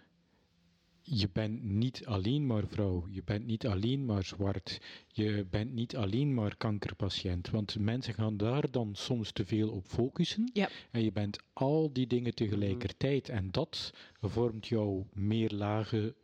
[1.07, 5.97] je bent niet alleen maar vrouw, je bent niet alleen maar zwart, je bent niet
[5.97, 7.51] alleen maar kankerpatiënt.
[7.51, 10.51] Want mensen gaan daar dan soms te veel op focussen.
[10.53, 10.69] Ja.
[10.91, 13.29] En je bent al die dingen tegelijkertijd.
[13.29, 16.15] En dat vormt jouw meerlage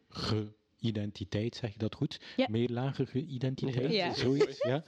[0.80, 2.20] identiteit, zeg je dat goed?
[2.36, 2.46] Ja.
[2.50, 4.14] Meerlagige identiteit, ja.
[4.14, 4.62] zoiets.
[4.62, 4.84] Ja.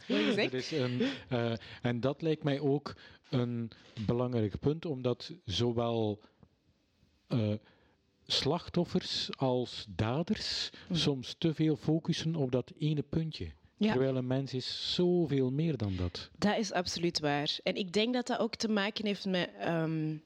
[0.50, 1.00] is een,
[1.32, 1.52] uh,
[1.82, 2.94] en dat lijkt mij ook
[3.30, 3.70] een
[4.06, 6.20] belangrijk punt, omdat zowel
[7.28, 7.54] uh,
[8.26, 10.96] slachtoffers als daders mm.
[10.96, 13.52] soms te veel focussen op dat ene puntje.
[13.76, 13.92] Ja.
[13.92, 16.30] Terwijl een mens is zoveel meer dan dat.
[16.38, 17.58] Dat is absoluut waar.
[17.62, 20.22] En ik denk dat dat ook te maken heeft met, um,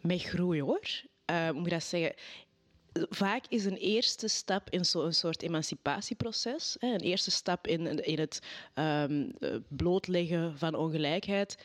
[0.00, 0.88] met groei, hoor.
[1.30, 2.14] Uh, moet ik dat zeggen?
[2.92, 8.18] Vaak is een eerste stap in zo'n soort emancipatieproces, hè, een eerste stap in, in
[8.18, 8.40] het
[8.74, 9.32] um,
[9.68, 11.56] blootleggen van ongelijkheid,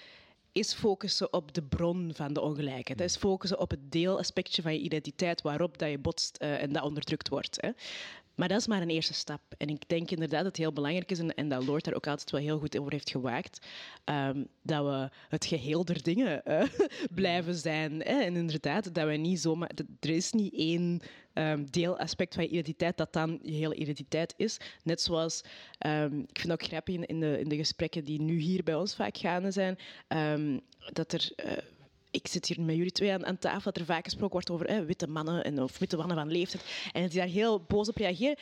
[0.51, 3.01] is focussen op de bron van de ongelijkheid.
[3.01, 6.83] Is focussen op het deelaspectje van je identiteit waarop dat je botst uh, en dat
[6.83, 7.57] onderdrukt wordt.
[7.61, 7.69] Hè.
[8.35, 9.41] Maar dat is maar een eerste stap.
[9.57, 12.31] En ik denk inderdaad dat het heel belangrijk is, en, dat Lord daar ook altijd
[12.31, 13.67] wel heel goed over heeft gewaakt,
[14.05, 16.63] um, dat we het geheel der dingen uh,
[17.15, 17.91] blijven zijn.
[17.91, 18.19] Hè?
[18.21, 19.71] En inderdaad, dat we niet zomaar...
[19.99, 21.01] Er is niet één
[21.33, 24.57] um, deelaspect van je identiteit dat dan je hele identiteit is.
[24.83, 25.41] Net zoals,
[25.85, 28.95] um, ik vind ook grappig in de, in de gesprekken die nu hier bij ons
[28.95, 29.77] vaak gaande zijn,
[30.93, 31.31] dat er...
[31.45, 31.51] Uh,
[32.15, 34.67] ik zit hier met jullie twee aan, aan tafel, dat er vaak gesproken wordt over
[34.67, 36.89] hè, witte mannen en, of witte mannen van leeftijd.
[36.91, 38.37] En dat die daar heel boos op reageren.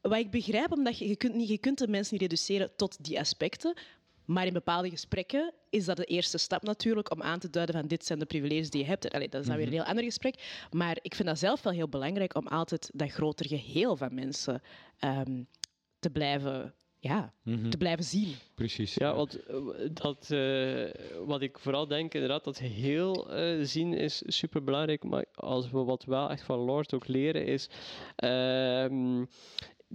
[0.00, 3.04] Wat ik begrijp, omdat je, je, kunt, niet, je kunt de mensen niet reduceren tot
[3.04, 3.76] die aspecten.
[4.24, 7.86] Maar in bepaalde gesprekken is dat de eerste stap natuurlijk om aan te duiden van
[7.86, 9.10] dit zijn de privileges die je hebt.
[9.10, 9.80] Allee, dat is dan weer een mhm.
[9.80, 10.66] heel ander gesprek.
[10.70, 14.62] Maar ik vind dat zelf wel heel belangrijk om altijd dat groter geheel van mensen
[15.00, 15.48] um,
[15.98, 16.74] te blijven
[17.04, 17.70] ja, mm-hmm.
[17.70, 18.34] te blijven zien.
[18.54, 18.94] Precies.
[18.94, 19.56] Ja, want eh,
[19.92, 20.90] dat, uh,
[21.26, 25.04] wat ik vooral denk, inderdaad, dat heel uh, zien is super belangrijk.
[25.04, 27.68] Maar als we wat wel echt van Lord ook leren, is.
[28.24, 29.22] Uh,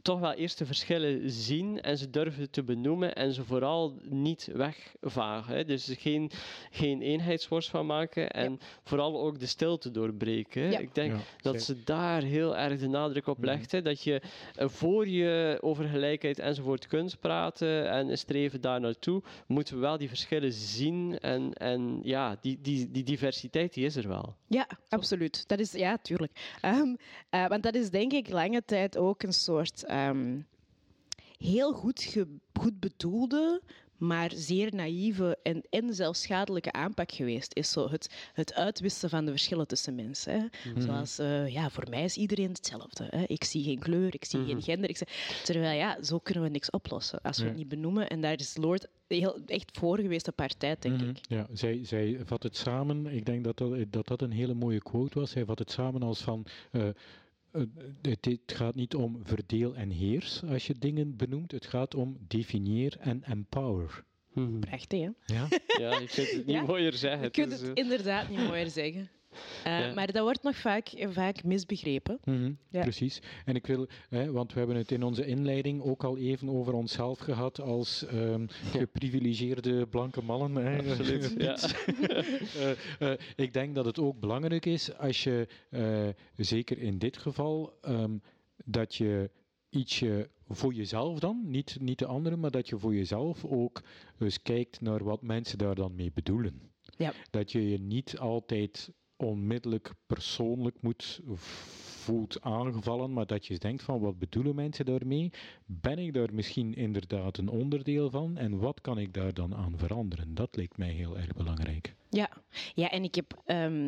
[0.01, 4.49] toch wel eerst de verschillen zien en ze durven te benoemen en ze vooral niet
[4.53, 5.55] wegvagen.
[5.55, 5.63] Hè.
[5.65, 6.31] Dus geen,
[6.71, 10.71] geen eenheidsworst van maken en vooral ook de stilte doorbreken.
[10.71, 10.79] Ja.
[10.79, 13.71] Ik denk Ja, dat ze daar heel erg de nadruk op legt.
[13.71, 14.21] hè, Dat je
[14.55, 19.97] eh, voor je over gelijkheid enzovoort kunt praten en streven daar naartoe, moeten we wel
[19.97, 24.35] die verschillen zien en, en ja, die, die, die diversiteit die is er wel.
[24.47, 25.47] Ja, absoluut.
[25.47, 26.31] Dat is, ja, tuurlijk.
[26.62, 26.95] Ehm,
[27.29, 30.39] eh, want dat is denk ik lange tijd ook een soort ehm,
[31.38, 33.62] heel goed, ge- goed bedoelde,
[33.97, 37.56] maar zeer naïeve en, en zelfs schadelijke aanpak geweest.
[37.56, 40.34] Is zo het, het uitwisten van de verschillen tussen mensen.
[40.34, 40.82] Hè.
[40.82, 43.08] Zoals, eh, ja, voor mij is iedereen hetzelfde.
[43.10, 43.23] Hè.
[43.28, 44.89] Ik zie geen kleur, ik zie geen gender.
[44.89, 44.97] Ik
[45.43, 48.08] terwijl, ja, zo kunnen we niks oplossen als we het niet benoemen.
[48.10, 51.10] En daar is Lord heel, echt voor geweest op haar tijd, denk Mhm.
[51.10, 51.17] ik.
[51.30, 53.06] Ja, zij, zij vat het samen.
[53.06, 55.32] Ik denk dat dat, dat dat een hele mooie quote was.
[55.32, 56.45] Zij vat het samen als van.
[56.71, 56.88] eh,
[58.01, 61.51] het, het gaat niet om verdeel en heers als je dingen benoemt.
[61.51, 64.03] Het gaat om definieer en empower.
[64.59, 65.09] Prachtig, hè?
[65.25, 65.47] Ja?
[65.79, 66.63] Ja, ik vind het niet Ja.
[66.63, 67.19] mooier zeggen.
[67.19, 69.09] Je Het kunt is, het eh, inderdaad niet mooier zeggen.
[69.63, 69.93] Eh, Ja.
[69.93, 72.19] Maar dat wordt nog vaak, vaak misbegrepen.
[72.23, 72.81] Mhm, Ja.
[72.81, 73.21] Precies.
[73.45, 76.73] En ik wil, hè, want we hebben het in onze inleiding ook al even over
[76.73, 80.65] onszelf gehad als ehm, geprivilegeerde blanke mannen.
[80.65, 80.77] Hè.
[80.77, 81.57] Absoluut, ja.
[81.59, 87.17] Eh, eh, ik denk dat het ook belangrijk is als je, eh, zeker in dit
[87.17, 88.17] geval, ehm,
[88.65, 89.29] dat je
[89.69, 93.81] ietsje voor jezelf dan, niet, niet de anderen, maar dat je voor jezelf ook
[94.19, 96.61] eens kijkt naar wat mensen daar dan mee bedoelen.
[96.97, 97.13] Ja.
[97.29, 101.21] Dat je je niet altijd onmiddellijk persoonlijk moet
[101.99, 105.32] voelt aangevallen, maar dat je denkt van wat bedoelen mensen daarmee?
[105.65, 109.73] Ben ik daar misschien inderdaad een onderdeel van en wat kan ik daar dan aan
[109.77, 110.36] veranderen?
[110.36, 111.95] Dat lijkt mij heel erg belangrijk.
[112.10, 112.29] Ja,
[112.73, 113.86] ja en ik, heb, ehm,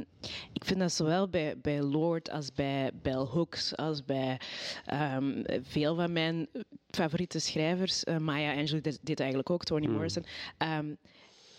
[0.53, 4.39] ik vind dat zowel bij, bij Lord als bij Bell Hooks, als bij
[4.85, 6.47] ehm, veel van mijn
[6.89, 10.25] favoriete schrijvers, eh, Maya Angelou deed, deed eigenlijk ook, Toni Morrison.
[10.57, 10.93] ehm,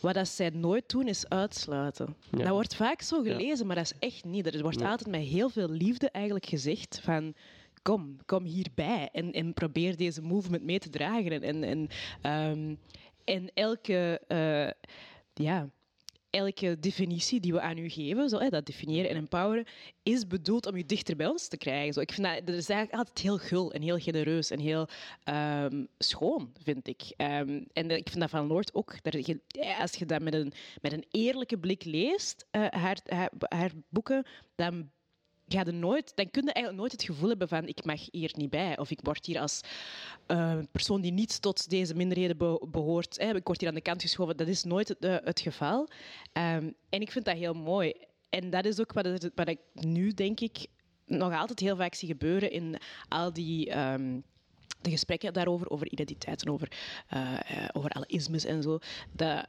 [0.03, 2.17] wat dat zij nooit doen is uitsluiten.
[2.31, 2.39] Ja.
[2.39, 4.55] Dat wordt vaak zo gelezen, maar dat is echt niet.
[4.55, 4.89] Er wordt Nee.
[4.89, 7.35] altijd met heel veel liefde eigenlijk gezegd van
[7.83, 11.43] kom, kom hierbij en, en probeer deze movement mee te dragen.
[11.43, 11.89] En, en,
[12.23, 12.75] ehm,
[13.25, 14.71] en elke, eh,
[15.47, 15.69] ja,
[16.33, 19.65] elke definitie die we aan u geven, zo, hè, dat definiëren en empoweren,
[20.03, 21.93] is bedoeld om u dichter bij ons te krijgen.
[21.93, 24.89] Zo, ik vind dat, dat is eigenlijk altijd heel gul en heel genereus en heel
[25.25, 27.03] ehm, schoon, vind ik.
[27.17, 29.03] Ehm, en ik vind dat van Lord ook.
[29.03, 29.15] Dat
[29.79, 32.99] als je dat met een, met een eerlijke blik leest, eh, haar,
[33.49, 34.91] haar boeken, dan
[35.53, 38.33] ga je nooit, dan kun je eigenlijk nooit het gevoel hebben van ik mag hier
[38.37, 39.61] niet bij of ik word hier als
[40.27, 43.81] eh, persoon die niet tot deze minderheden be- behoort, hè, ik word hier aan de
[43.81, 44.37] kant geschoven.
[44.37, 45.89] Dat is nooit het, eh, geval.
[46.33, 47.93] Ehm, en ik vind dat heel mooi.
[48.31, 50.67] En dat is ook wat, wat ik nu denk ik
[51.07, 52.77] nog altijd heel vaak zie gebeuren in
[53.09, 54.21] al die ehm,
[54.81, 56.73] de gesprekken daarover, over identiteit en over,
[57.09, 57.39] eh,
[57.73, 58.79] over alle ismes en zo.
[59.13, 59.47] Dat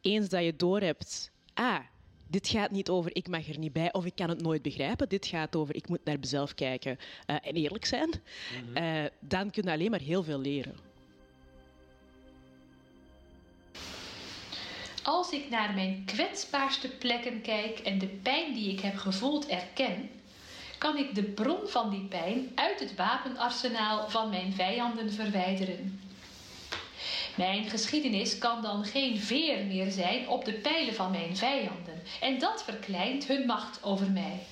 [0.00, 1.80] eens dat je doorhebt, ah,
[2.28, 5.08] dit gaat niet over ik mag er niet bij of ik kan het nooit begrijpen.
[5.08, 8.10] Dit gaat over ik moet naar mezelf kijken eh, en eerlijk zijn.
[8.74, 10.74] Eh, dan kun je alleen maar heel veel leren.
[15.02, 20.10] Als ik naar mijn kwetsbaarste plekken kijk en de pijn die ik heb gevoeld erken,
[20.78, 26.00] kan ik de bron van die pijn uit het wapenarsenaal van mijn vijanden verwijderen.
[27.38, 32.38] Mijn geschiedenis kan dan geen veer meer zijn op de pijlen van mijn vijanden en
[32.38, 34.46] dat verkleint hun macht over mij.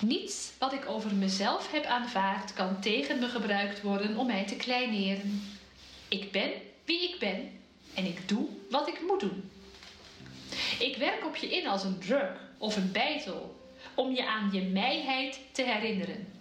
[0.00, 4.56] Niets wat ik over mezelf heb aanvaard kan tegen me gebruikt worden om mij te
[4.56, 5.42] kleineren.
[6.08, 6.50] Ik ben
[6.84, 7.50] wie ik ben
[7.94, 9.50] en ik doe wat ik moet doen.
[10.78, 13.56] Ik werk op je in als een drug of een bijtel
[13.94, 16.32] om je aan je mijheid te herinneren,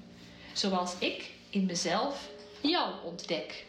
[0.54, 2.30] zoals ik in mezelf
[2.62, 3.66] jou ontdek.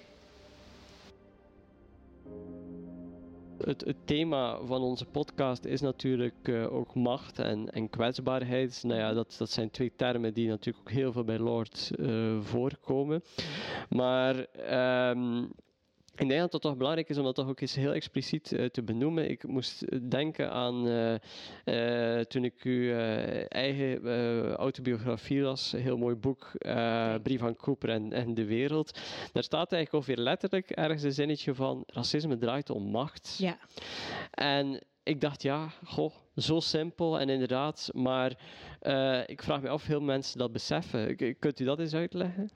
[3.58, 8.82] Het, het thema van onze podcast is natuurlijk eh, ook macht en, en kwetsbaarheid.
[8.82, 12.40] Nou ja, dat, dat zijn twee termen die natuurlijk ook heel veel bij Lord eh,
[12.40, 13.22] voorkomen.
[13.88, 15.44] Maar ehm,
[16.16, 18.64] ik denk dat het toch belangrijk is om dat toch ook eens heel expliciet eh,
[18.66, 19.30] te benoemen.
[19.30, 25.80] Ik moest denken aan eh, eh, toen ik uw eh, eigen eh, autobiografie las, een
[25.80, 28.98] heel mooi boek, eh, Brief van Cooper en, en de Wereld.
[29.32, 33.36] Daar staat eigenlijk ongeveer letterlijk ergens een zinnetje van racisme draait om macht.
[33.38, 33.58] Ja.
[34.30, 38.38] En ik dacht, ja, goh, zo simpel en inderdaad, maar
[38.80, 41.16] eh, ik vraag me af of veel mensen dat beseffen.
[41.38, 42.50] Kunt u dat eens uitleggen?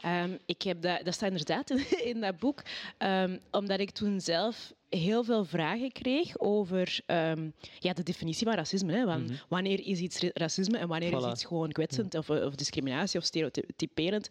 [0.00, 2.62] Ehm, ik heb dat, dat staat inderdaad in, in dat boek,
[2.98, 8.54] ehm, omdat ik toen zelf heel veel vragen kreeg over ehm, ja, de definitie van
[8.56, 8.92] racisme.
[8.92, 12.54] Hè, van Wanneer is iets ra- racisme en wanneer is iets gewoon kwetsend of, of
[12.54, 14.28] discriminatie of stereotyperend.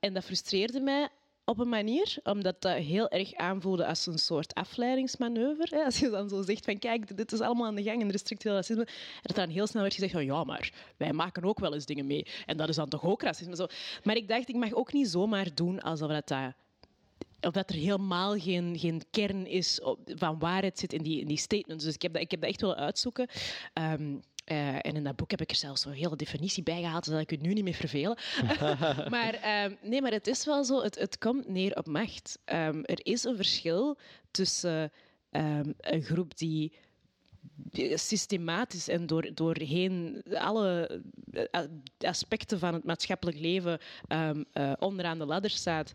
[0.00, 1.08] En dat frustreerde mij
[1.50, 5.84] op een manier, omdat dat heel erg aanvoelde als een soort afleidingsmanoeuvre.
[5.84, 8.14] Als je dan zo zegt van kijk, dit is allemaal aan de gang en er
[8.14, 8.86] is structureel racisme.
[9.22, 12.06] Dat dan heel snel werd gezegd van ja, maar wij maken ook wel eens dingen
[12.06, 12.26] mee.
[12.46, 13.56] En dat is dan toch ook racisme.
[13.56, 13.66] Zo.
[14.02, 16.52] Maar ik dacht, ik mag ook niet zomaar doen alsof dat, dat
[17.40, 21.38] of dat er helemaal geen, geen kern is van waarheid zit in die, in die
[21.38, 21.84] statements.
[21.84, 23.28] Dus ik heb dat, ik heb dat echt willen uitzoeken.
[23.72, 24.16] Ehm,
[24.50, 27.20] eh, en in dat boek heb ik er zelfs zo'n hele definitie bij gehaald, zodat
[27.20, 28.18] ik het nu niet meer vervelen.
[29.16, 32.38] maar ehm, nee, maar het is wel zo, het, het komt neer op macht.
[32.44, 33.98] Ehm, er is een verschil
[34.30, 34.92] tussen
[35.30, 36.78] ehm, een groep die
[37.94, 41.60] systematisch en door, doorheen alle eh,
[41.98, 45.92] aspecten van het maatschappelijk leven eh, onderaan de ladder staat,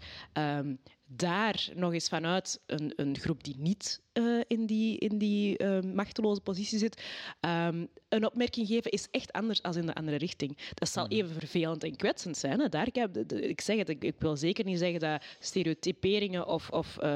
[1.08, 5.96] daar nog eens vanuit een, een groep die niet eh, in die, in die ehm,
[5.96, 7.04] machteloze positie zit,
[7.40, 10.58] ehm, een opmerking geven is echt anders dan in de andere richting.
[10.74, 12.60] Dat zal even vervelend en kwetsend zijn.
[12.60, 12.70] Hè.
[12.70, 12.96] Daar, ik,
[13.30, 17.16] ik zeg het, ik, ik wil zeker niet zeggen dat stereotyperingen of, of eh,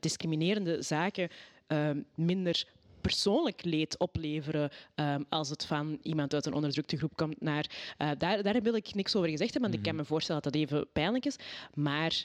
[0.00, 1.28] discriminerende zaken
[1.66, 2.66] ehm, minder
[3.00, 7.94] persoonlijk leed opleveren ehm, als het van iemand uit een onderdrukte groep komt naar...
[7.98, 10.52] eh, daar, daar wil ik niks over gezegd hebben, want ik kan me voorstellen dat
[10.52, 11.36] dat even pijnlijk is.
[11.74, 12.24] Maar,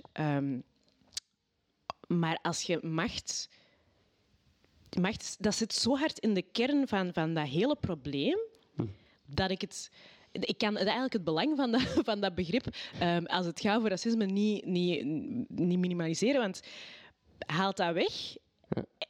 [2.08, 3.50] maar als je macht...
[5.00, 8.38] Macht, dat zit zo hard in de kern van, van dat hele probleem,
[9.26, 9.92] dat ik het...
[10.32, 12.66] Ik kan eigenlijk het belang van dat, van dat begrip,
[13.00, 15.06] ehm, als het gaat over racisme, niet, niet,
[15.50, 16.42] niet minimaliseren.
[16.42, 16.62] Want
[17.46, 18.36] haalt dat weg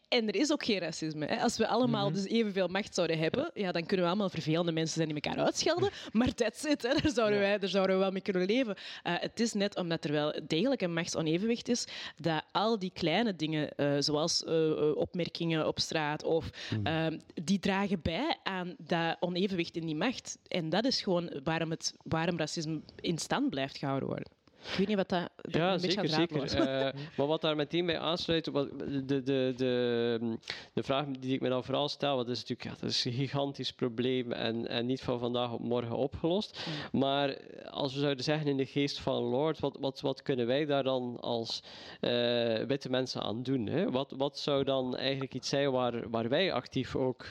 [0.09, 1.25] en er is ook geen racisme.
[1.25, 1.41] Hè.
[1.41, 4.95] Als we allemaal dus evenveel macht zouden hebben, ja, dan kunnen we allemaal vervelende mensen
[4.95, 5.89] zijn die elkaar uitschelden.
[6.11, 6.81] Maar that's it.
[6.81, 6.89] Hè.
[6.89, 8.75] Daar, zouden wij, daar zouden we wel mee kunnen leven.
[9.03, 13.35] Eh, het is net omdat er wel degelijk een machtsonevenwicht is, dat al die kleine
[13.35, 16.49] dingen, eh, zoals eh, opmerkingen op straat, of,
[16.83, 20.37] ehm, die dragen bij aan dat onevenwicht in die macht.
[20.47, 24.36] En dat is gewoon waarom, het, waarom racisme in stand blijft gehouden worden.
[24.61, 25.29] Ik weet niet wat dat...
[25.35, 26.43] dat Ja, een zeker, zeker.
[26.43, 30.37] Eh, maar wat daar meteen bij aansluit, wat, de, de, de,
[30.73, 33.05] de vraag die ik me dan vooral stel, want dat is natuurlijk ja, dat is
[33.05, 36.67] een gigantisch probleem en, en niet van vandaag op morgen opgelost.
[36.91, 37.37] Maar
[37.69, 40.83] als we zouden zeggen in de geest van Lord, wat, wat, wat kunnen wij daar
[40.83, 41.63] dan als
[41.99, 43.67] eh, witte mensen aan doen?
[43.67, 43.91] Hè?
[43.91, 47.25] Wat, wat zou dan eigenlijk iets zijn waar, waar wij actief ook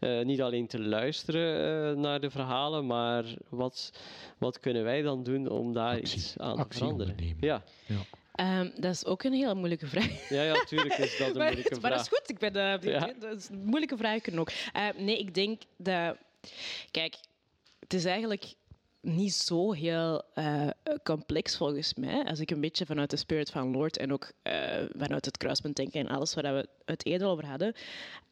[0.00, 3.92] eh, niet alleen te luisteren eh, naar de verhalen, maar wat,
[4.38, 7.12] wat kunnen wij dan doen om daar Actie- iets aan te veranderen?
[7.12, 7.44] ondernemen.
[7.46, 7.62] Ja.
[8.34, 10.28] Ehm, dat is ook een hele moeilijke vraag.
[10.28, 12.12] Ja, ja, tuurlijk is dat een maar, moeilijke maar dat vraag.
[12.12, 12.30] is goed.
[12.30, 12.52] Ik ben,
[12.90, 13.12] Ja.
[13.18, 14.50] dat is een moeilijke vraag kunnen ook.
[14.72, 16.16] Eh, nee, ik denk dat...
[16.90, 17.16] Kijk,
[17.80, 18.54] het is eigenlijk
[19.00, 20.68] niet zo heel eh,
[21.02, 22.24] complex volgens mij.
[22.24, 25.76] Als ik een beetje vanuit de spirit van Lord en ook eh, vanuit het kruispunt
[25.76, 27.74] denken en alles waar we het eerder over hadden.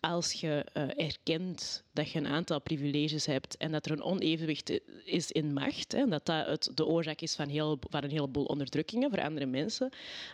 [0.00, 4.80] Als je eh, erkent dat je een aantal privileges hebt en dat er een onevenwicht
[5.04, 8.10] is in macht, hè, en dat dat het, de oorzaak is van, heel, van een
[8.10, 9.90] heleboel onderdrukkingen voor andere mensen,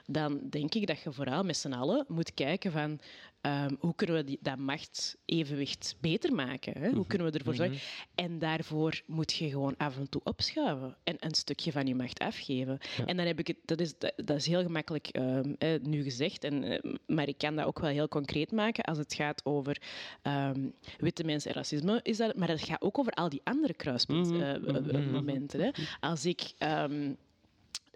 [0.07, 3.01] dan denk ik dat je vooral met z'n allen moet kijken van
[3.41, 6.73] ehm, hoe kunnen we die, dat machtevenwicht beter maken?
[6.81, 6.91] Hè?
[6.91, 7.79] Hoe kunnen we ervoor zorgen?
[8.15, 12.19] En daarvoor moet je gewoon af en toe opschuiven en een stukje van je macht
[12.19, 12.79] afgeven.
[13.07, 16.03] En dan heb ik het, dat is, dat, dat is heel gemakkelijk ehm, eh, nu
[16.03, 19.41] gezegd, en, eh, maar ik kan dat ook wel heel concreet maken als het gaat
[19.45, 19.77] over
[20.23, 20.61] ehm,
[20.99, 22.01] witte mensen en racisme.
[22.03, 25.61] Is dat, maar dat gaat ook over al die andere kruispuntmomenten.
[25.61, 25.71] hè.
[26.01, 26.53] Als ik.
[26.59, 27.13] ehm,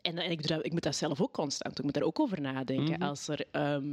[0.03, 1.79] en, en ik, dat- ik moet dat zelf ook constant.
[1.79, 2.99] Ik moet daar ook over nadenken.
[3.09, 3.45] Als er...
[3.51, 3.93] ehm,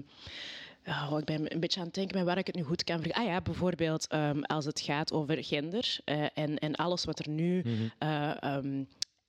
[0.88, 3.12] oh, ik ben een beetje aan het denken met waar ik het nu goed kan.
[3.12, 4.08] Ah ja, bijvoorbeeld
[4.42, 7.64] als het gaat over gender eh, en, en alles wat er nu
[7.98, 8.32] eh,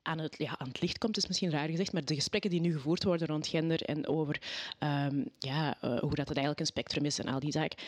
[0.09, 2.61] aan, het, ja, aan het licht komt, is misschien raar gezegd, maar de gesprekken die
[2.61, 4.41] nu gevoerd worden rond gender en over
[4.79, 7.79] ehm, ja, eh, hoe dat het eigenlijk een spectrum is en al die zaken.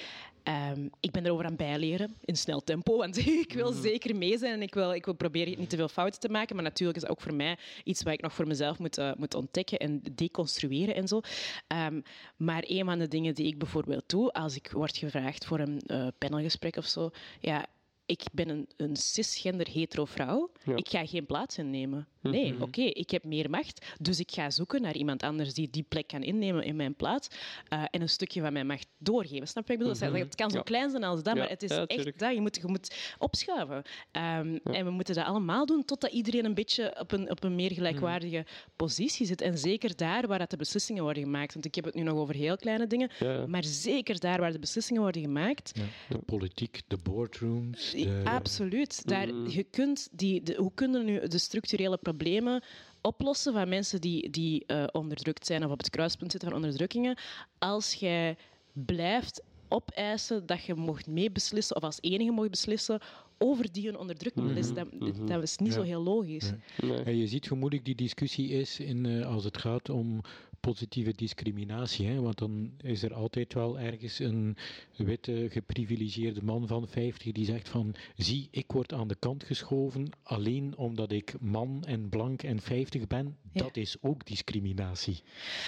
[0.42, 4.52] Ehm, ik ben erover aan bijleren in snel tempo, want ik wil zeker mee zijn
[4.52, 6.54] en ik wil, ik wil proberen niet te veel fouten te maken.
[6.54, 9.12] Maar natuurlijk is dat ook voor mij iets wat ik nog voor mezelf moet, eh,
[9.16, 11.20] moet ontdekken en deconstrueren en zo.
[11.66, 12.00] Ehm,
[12.36, 15.80] maar een van de dingen die ik bijvoorbeeld doe, als ik word gevraagd voor een
[15.86, 17.66] eh, panelgesprek of zo, ja,
[18.10, 20.50] ik ben een, een cisgender hetero vrouw.
[20.64, 20.76] Ja.
[20.76, 22.08] Ik ga geen plaats innemen.
[22.22, 23.86] Nee, oké, ik heb meer macht.
[24.00, 27.28] Dus ik ga zoeken naar iemand anders die die plek kan innemen in mijn plaats.
[27.68, 29.48] eh, en een stukje van mijn macht doorgeven.
[29.48, 30.18] Snap je wat ik bedoel?
[30.20, 30.62] Het kan zo Ja.
[30.62, 32.34] klein zijn als dat, Ja, maar het is ja, echt dat.
[32.34, 33.82] Je moet, je moet opschuiven.
[34.10, 37.54] Ehm, En we moeten dat allemaal doen totdat iedereen een beetje op een, op een
[37.54, 38.44] meer gelijkwaardige
[38.76, 39.40] positie zit.
[39.40, 41.52] En zeker daar waar dat de beslissingen worden gemaakt.
[41.52, 43.10] Want ik heb het nu nog over heel kleine dingen.
[43.18, 43.46] Ja.
[43.46, 45.84] Maar zeker daar waar de beslissingen worden gemaakt, Ja,
[46.16, 47.90] de politiek, de boardrooms.
[47.90, 49.08] De, Absoluut.
[49.08, 49.48] Daar, Mm.
[49.48, 52.62] je kunt die, de, hoe kunnen nu de structurele problemen
[53.00, 57.18] oplossen van mensen die, die eh, onderdrukt zijn of op het kruispunt zitten van onderdrukkingen
[57.58, 58.36] als jij
[58.72, 63.00] blijft opeisen dat je mocht meebeslissen of als enige mocht beslissen
[63.38, 64.54] over die een onderdrukking.
[64.54, 64.86] Dus dat,
[65.26, 66.52] dat is niet zo heel logisch.
[66.80, 67.02] Nee.
[67.02, 70.20] En je ziet hoe moeilijk die discussie is in, eh, als het gaat om
[70.60, 72.06] positieve discriminatie.
[72.06, 72.20] Hè?
[72.20, 74.56] Want dan is er altijd wel ergens een
[74.96, 80.08] witte, geprivilegeerde man van 50 die zegt van zie, ik word aan de kant geschoven
[80.22, 83.36] alleen omdat ik man en blank en 50 ben.
[83.52, 83.62] Ja.
[83.62, 85.22] Dat is ook discriminatie,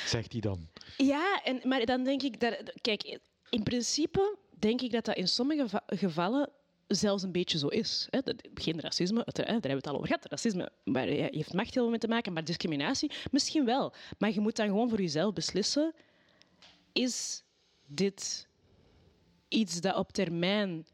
[0.07, 0.69] zegt hij dan.
[0.97, 2.73] Ja, en, maar dan denk ik dat...
[2.81, 3.19] Kijk,
[3.51, 6.51] in principe denk ik dat dat in sommige va- gevallen
[6.95, 8.07] zelfs een beetje zo is.
[8.11, 8.21] Hè.
[8.55, 10.25] Geen racisme, daar hebben we het al over gehad.
[10.25, 10.73] Racisme
[11.31, 13.93] heeft macht heel veel mee te maken, maar discriminatie misschien wel.
[14.19, 15.95] Maar je moet dan gewoon voor jezelf beslissen,
[16.93, 17.45] is
[17.87, 18.49] dit
[19.49, 20.87] iets dat op termijn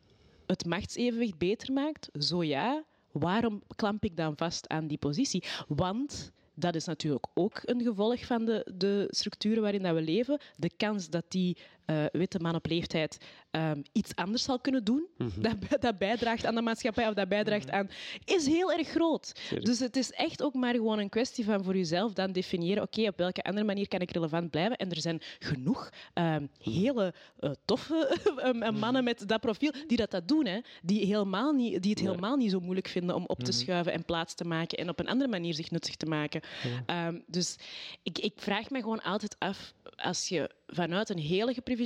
[0.46, 2.08] het machtsevenwicht beter maakt?
[2.18, 5.44] Zo ja, waarom klamp ik dan vast aan die positie?
[5.68, 10.40] Want dat is natuurlijk ook een gevolg van de, de structuren waarin dat we leven.
[10.56, 11.56] De kans dat die
[11.88, 13.18] eh, witte man op leeftijd
[13.50, 17.28] ehm, iets anders zal kunnen doen, dat, bij- dat bijdraagt aan de maatschappij of dat
[17.28, 17.88] bijdraagt aan,
[18.24, 19.40] is heel erg groot.
[19.64, 23.06] Dus het is echt ook maar gewoon een kwestie van voor jezelf dan definiëren, oké,
[23.06, 24.76] op welke andere manier kan ik relevant blijven?
[24.76, 30.10] En er zijn genoeg ehm, hele eh, toffe eh, mannen met dat profiel die dat,
[30.10, 33.38] dat doen, hè, die, helemaal niet, die het helemaal niet zo moeilijk vinden om op
[33.42, 36.40] te schuiven en plaats te maken en op een andere manier zich nuttig te maken.
[36.86, 37.56] Ehm, dus
[38.02, 41.76] ik, ik vraag me gewoon altijd af, als je vanuit een hele geprivilegeerde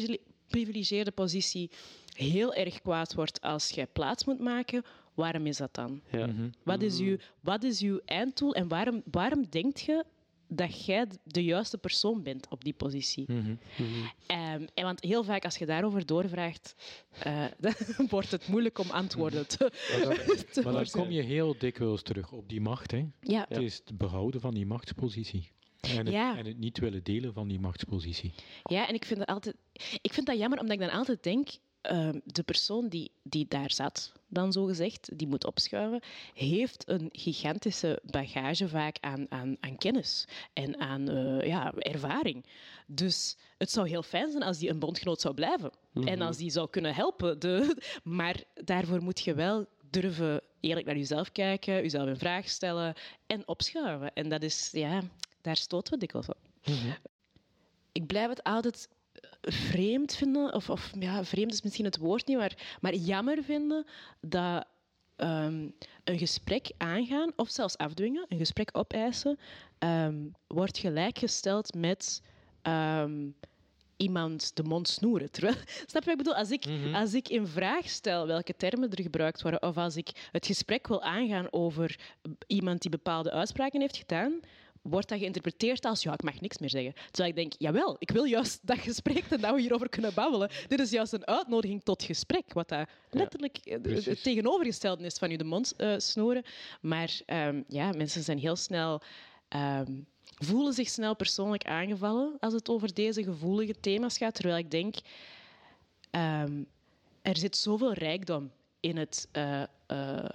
[1.15, 1.71] positie
[2.13, 4.83] heel erg kwaad wordt als je plaats moet maken,
[5.15, 6.03] waarom is dat dan?
[6.11, 6.29] Ja.
[6.63, 10.05] Wat is uw, wat is uw einddoel en waarom, waarom denkt je
[10.49, 13.27] dat jij de juiste persoon bent op die positie?
[14.27, 16.75] Ehm, en want heel vaak als je daarover doorvraagt,
[17.19, 17.75] eh, dan
[18.09, 19.71] wordt het moeilijk om antwoorden te,
[20.53, 22.91] te Maar dan kom je heel dikwijls terug op die macht.
[22.91, 23.07] Hè?
[23.21, 25.51] Ja, Het is het behouden van die machtspositie.
[25.91, 26.37] En het, Ja.
[26.37, 28.33] en het niet willen delen van die machtspositie.
[28.65, 29.57] Ja, en ik vind dat altijd...
[30.03, 31.49] Ik vind dat jammer, omdat ik dan altijd denk...
[31.81, 36.01] ehm, de persoon die, die daar zat, dan zo gezegd, die moet opschuiven,
[36.35, 42.45] heeft een gigantische bagage vaak aan, aan, aan kennis en aan eh, ja, ervaring.
[42.87, 45.71] Dus het zou heel fijn zijn als die een bondgenoot zou blijven.
[46.05, 47.39] En als die zou kunnen helpen.
[47.41, 52.95] De, maar daarvoor moet je wel durven eerlijk naar jezelf kijken, jezelf een vraag stellen
[53.27, 54.13] en opschuiven.
[54.15, 55.03] En dat is, ja,
[55.41, 56.39] daar stoten we dikwijls op
[57.93, 58.89] ik blijf het altijd
[59.41, 63.87] vreemd vinden, of, of ja, vreemd is misschien het woord niet, maar, maar jammer vinden
[64.21, 64.67] dat
[65.17, 65.69] ehm,
[66.05, 69.39] een gesprek aangaan, of zelfs afdwingen, een gesprek opeisen,
[69.79, 72.23] ehm, wordt gelijkgesteld met
[72.63, 73.31] ehm,
[74.03, 75.31] iemand de mond snoeren.
[75.31, 75.55] Terwijl,
[75.91, 76.35] snap je wat ik bedoel?
[76.35, 80.29] Als ik, als ik in vraag stel welke termen er gebruikt worden, of als ik
[80.33, 81.99] het gesprek wil aangaan over
[82.47, 84.41] iemand die bepaalde uitspraken heeft gedaan,
[84.83, 86.93] wordt dat geïnterpreteerd als ja, ik mag niks meer zeggen.
[87.11, 90.51] Terwijl ik denk, jawel, ik wil juist dat gesprek en dat we hierover kunnen babbelen.
[90.69, 95.31] Dit is juist een uitnodiging tot gesprek, wat dat letterlijk eh, het tegenovergestelde is van
[95.31, 96.43] je de mond eh, snoeren.
[96.81, 99.01] Maar ehm, ja, mensen zijn heel snel...
[99.49, 99.93] ehm,
[100.45, 104.35] voelen zich snel persoonlijk aangevallen als het over deze gevoelige thema's gaat.
[104.35, 104.95] Terwijl ik denk,
[106.11, 106.63] ehm,
[107.23, 110.31] er zit zoveel rijkdom in het, eh, eh,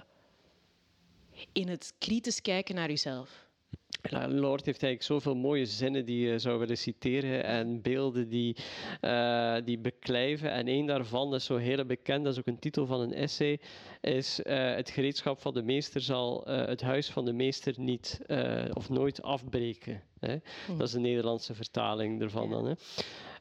[1.52, 3.47] in het kritisch kijken naar jezelf.
[4.28, 8.56] Lord heeft eigenlijk zoveel mooie zinnen die je zou willen citeren en beelden die,
[9.00, 10.50] eh, die beklijven.
[10.50, 13.60] En één daarvan is zo heel bekend, dat is ook een titel van een essay,
[14.00, 18.20] is eh, het gereedschap van de meester zal eh, het huis van de meester niet
[18.72, 20.02] of nooit afbreken.
[20.20, 20.36] Hè?
[20.66, 22.66] Dat is de Nederlandse vertaling ervan dan.
[22.66, 22.72] Hè?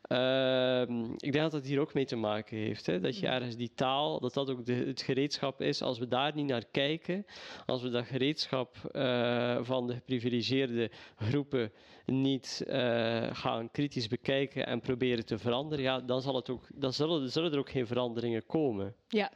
[0.07, 2.85] Ehm, ik denk dat dat hier ook mee te maken heeft.
[2.85, 2.99] Hè?
[2.99, 5.81] Dat je ergens die taal, dat dat ook de, het gereedschap is.
[5.81, 7.25] Als we daar niet naar kijken,
[7.65, 11.71] als we dat gereedschap eh, van de geprivilegeerde groepen
[12.05, 16.93] niet eh, gaan kritisch bekijken en proberen te veranderen, ja, dan, zal het ook, dan
[16.93, 18.95] zullen, zullen er ook geen veranderingen komen.
[19.07, 19.31] Ja.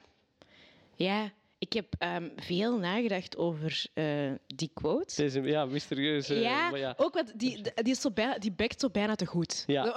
[0.96, 5.24] Ja, ik heb ehm, veel nagedacht over eh, die quote.
[5.24, 6.30] Een ja, mysterieus.
[6.30, 6.94] eh, ja, maar ja.
[6.98, 9.64] ook wat, die, die, is zo bijna, die bekt zo bijna te goed.
[9.68, 9.88] Ja.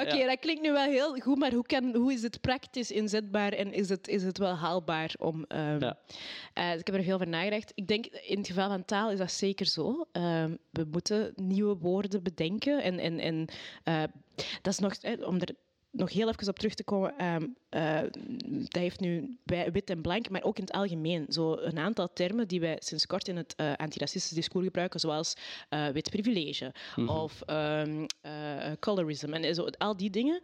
[0.00, 3.52] Oké, dat klinkt nu wel heel goed, maar hoe, kan, hoe is het praktisch inzetbaar
[3.52, 5.44] en is het, is het wel haalbaar om...
[5.48, 5.98] Ja.
[6.54, 7.72] dus ik heb er veel over nagedacht.
[7.74, 10.06] Ik denk, in het geval van taal is dat zeker zo.
[10.12, 12.82] Ehm, we moeten nieuwe woorden bedenken.
[12.82, 13.48] En, en, en
[14.62, 14.94] dat is nog...
[15.26, 15.54] om er
[15.96, 17.14] nog heel even op terug te komen,
[17.68, 18.00] eh,
[18.48, 22.12] dat heeft nu bij wit en blank, maar ook in het algemeen, zo een aantal
[22.12, 25.34] termen die wij sinds kort in het eh, antiracistisch discours gebruiken, zoals
[25.68, 26.74] eh, wit privilege
[27.06, 30.42] of ehm, eh, colorism en zo, al die dingen.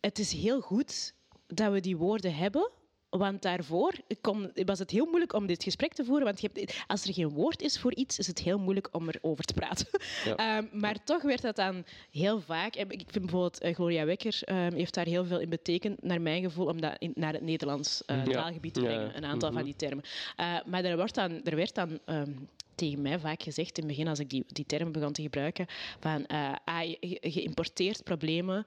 [0.00, 1.14] Het is heel goed
[1.46, 2.70] dat we die woorden hebben,
[3.18, 6.24] Want daarvoor kon, was het heel moeilijk om dit gesprek te voeren.
[6.24, 9.08] Want je hebt, als er geen woord is voor iets, is het heel moeilijk om
[9.08, 9.86] erover te praten.
[10.36, 12.76] Ehm, maar toch werd dat dan heel vaak.
[12.76, 16.42] Ik vind bijvoorbeeld uh, Gloria Wekker um, heeft daar heel veel in betekend, naar mijn
[16.42, 19.16] gevoel, om dat in, naar het Nederlands uh, taalgebied te brengen.
[19.16, 19.64] Een aantal van mhm.
[19.64, 20.04] die termen.
[20.36, 21.98] Uh, maar er, wordt dan, er werd dan.
[22.06, 25.22] Um, tegen mij vaak gezegd in het begin, als ik die, die term begon te
[25.22, 25.66] gebruiken,
[26.00, 28.66] van uh, ah, je, je, importeert problemen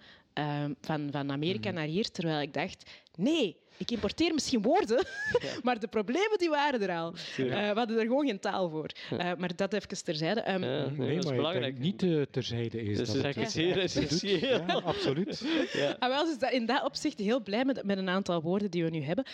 [0.82, 1.76] van, van Amerika mm.
[1.76, 2.90] naar hier, terwijl ik dacht,
[3.20, 5.06] nee, ik importeer misschien woorden,
[5.64, 7.14] maar de problemen die waren er al.
[7.38, 8.90] Uh, we hadden er gewoon geen taal voor.
[9.14, 10.52] Uh, maar dat even terzijde.
[10.52, 11.80] Um, ja, nee, dat is belangrijk.
[11.80, 12.98] niet uh, terzijde is.
[12.98, 14.64] Dus dat is eigenlijk zeer essentieel.
[14.68, 15.44] Ja, absoluut.
[15.74, 15.96] ja.
[16.00, 18.90] Ah, wel, dus in dat opzicht heel blij met, met een aantal woorden die we
[18.90, 19.26] nu hebben.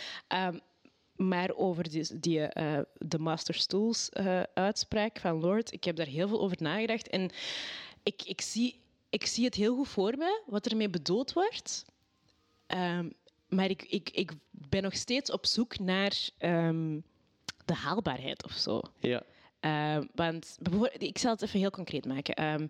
[0.47, 0.59] Um,
[1.15, 6.05] maar over die, die uh, de Master Stools uh, uitspraak van Lord, ik heb daar
[6.05, 7.09] heel veel over nagedacht.
[7.09, 7.29] En
[8.03, 8.79] ik, ik, zie,
[9.09, 11.86] ik zie het heel goed voor me, wat ermee bedoeld wordt.
[12.67, 13.13] Um,
[13.56, 17.03] maar ik, ik, ik ben nog steeds op zoek naar um,
[17.66, 18.82] de haalbaarheid of zo.
[18.99, 19.24] Ja.
[19.62, 20.58] Uh, want
[20.97, 22.43] ik zal het even heel concreet maken.
[22.53, 22.68] Um,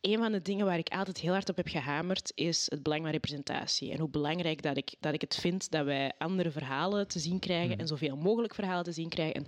[0.00, 3.02] een van de dingen waar ik altijd heel hard op heb gehamerd is het belang
[3.02, 3.92] van representatie.
[3.92, 7.38] En hoe belangrijk dat ik, dat ik het vind dat wij andere verhalen te zien
[7.38, 7.80] krijgen mm.
[7.80, 9.46] en zoveel mogelijk verhalen te zien krijgen.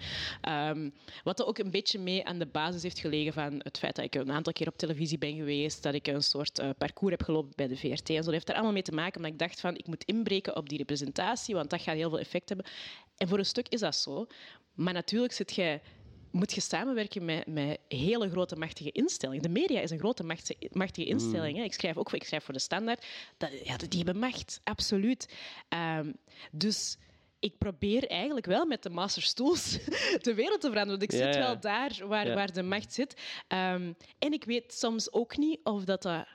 [0.48, 0.92] Um,
[1.24, 4.04] wat er ook een beetje mee aan de basis heeft gelegen van het feit dat
[4.04, 7.22] ik een aantal keer op televisie ben geweest, dat ik een soort uh, parcours heb
[7.22, 8.10] gelopen bij de VRT.
[8.10, 10.04] En zo dat heeft er allemaal mee te maken, omdat ik dacht van ik moet
[10.04, 12.66] inbreken op die representatie, want dat gaat heel veel effect hebben.
[13.16, 14.26] En voor een stuk is dat zo.
[14.74, 15.82] Maar natuurlijk zit jij
[16.30, 19.42] moet je samenwerken met, met hele grote machtige instellingen.
[19.42, 20.24] De media is een grote
[20.72, 21.56] machtige instelling.
[21.56, 21.62] Hè.
[21.62, 23.06] Ik schrijf ook ik schrijf voor de standaard.
[23.36, 25.34] Dat, ja, die hebben macht, absoluut.
[25.98, 26.16] Um,
[26.52, 26.96] dus
[27.38, 29.78] ik probeer eigenlijk wel met de masterstools
[30.22, 30.98] de wereld te veranderen.
[30.98, 33.20] Want ik zit wel daar waar, waar de macht zit.
[33.48, 36.26] Um, en ik weet soms ook niet of dat, dat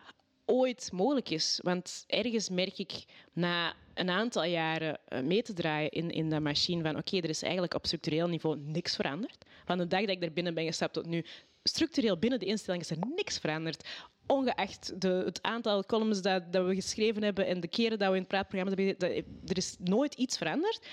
[0.45, 1.59] ooit mogelijk is.
[1.63, 6.41] Want ergens merk ik na een aantal jaren eh, mee te draaien in, in dat
[6.41, 9.45] machine van oké, er is eigenlijk op structureel niveau niks veranderd.
[9.65, 11.25] Van de dag dat ik er binnen ben gestapt tot nu,
[11.63, 13.87] structureel binnen de instelling is er niks veranderd.
[14.27, 18.13] Ongeacht de, het aantal columns dat, dat, we geschreven hebben en de keren dat we
[18.13, 20.87] in het praatprogramma hebben, dat, er is nooit iets veranderd.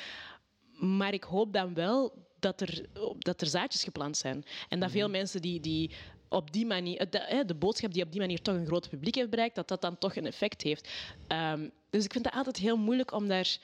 [0.73, 2.87] Maar ik hoop dan wel dat er,
[3.19, 4.45] dat er zaadjes geplant zijn.
[4.69, 5.17] En dat veel mhm.
[5.17, 5.91] mensen die, die
[6.33, 9.31] op die manier, de, de, boodschap die op die manier toch een groot publiek heeft
[9.31, 10.89] bereikt, dat dat dan toch een effect heeft.
[11.29, 13.57] Um, dus ik vind het altijd heel moeilijk om daar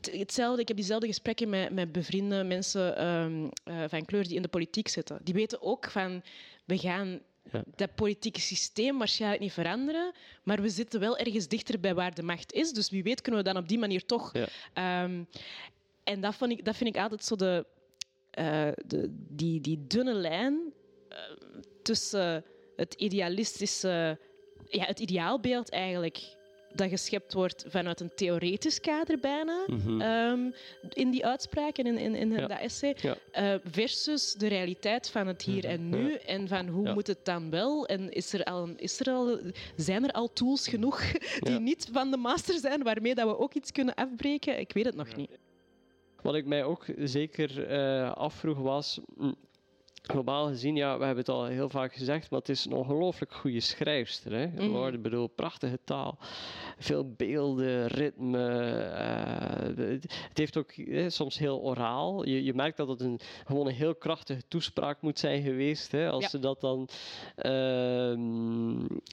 [0.00, 4.42] hetzelfde, ik heb diezelfde gesprekken met, met bevriende mensen um, uh, van kleur die in
[4.42, 5.18] de politiek zitten.
[5.22, 6.22] Die weten ook van,
[6.64, 7.20] we gaan
[7.52, 7.62] ja.
[7.76, 10.12] dat politieke systeem waarschijnlijk niet veranderen,
[10.42, 12.72] maar we zitten wel ergens dichter bij waar de macht is.
[12.72, 14.32] Dus wie weet kunnen we dan op die manier toch...
[14.32, 15.04] Ja.
[15.04, 15.26] Um,
[16.04, 17.66] en dat vind, ik, dat vind ik altijd zo de,
[18.38, 20.72] uh, de, die, die dunne lijn
[21.10, 21.18] uh,
[21.82, 22.44] tussen
[22.76, 24.18] het idealistische...
[24.68, 26.36] Ja, het ideaalbeeld eigenlijk
[26.74, 30.54] dat geschept wordt vanuit een theoretisch kader bijna, mm um,
[30.88, 35.42] in die uitspraak en in, in, in dat essay, uh, versus de realiteit van het
[35.42, 37.86] hier en nu en van hoe moet het dan wel?
[37.86, 39.38] En is er al, is er al,
[39.76, 41.02] zijn er al tools genoeg
[41.40, 44.58] die niet van de master zijn waarmee dat we ook iets kunnen afbreken?
[44.58, 45.30] Ik weet het nog niet.
[46.22, 49.00] Wat ik mij ook zeker uh, afvroeg was,
[50.12, 53.32] globaal gezien, ja, we hebben het al heel vaak gezegd, maar het is een ongelooflijk
[53.32, 54.32] goede schrijfster.
[54.32, 54.46] Hè?
[54.46, 54.86] Mm.
[54.86, 56.18] Ik bedoel, prachtige taal.
[56.78, 58.38] Veel beelden, ritme.
[59.76, 59.96] Uh,
[60.28, 60.72] het heeft ook
[61.06, 62.26] soms heel oraal.
[62.26, 65.92] Je, je merkt dat het een, gewoon een heel krachtige toespraak moet zijn geweest.
[65.92, 66.10] Hè?
[66.10, 66.88] Als ze dat dan
[67.42, 68.14] uh,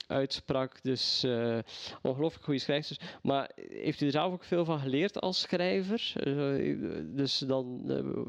[0.08, 0.84] uitsprak.
[0.84, 1.58] Dus uh,
[2.02, 2.97] ongelooflijk goede schrijfster.
[3.22, 6.14] Maar heeft u er zelf ook veel van geleerd als schrijver?
[6.16, 6.76] Eh,
[7.16, 7.82] dus dan,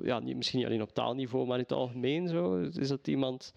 [0.03, 2.60] ja, misschien niet alleen op taalniveau, maar in het algemeen zo?
[2.73, 3.53] Is dat iemand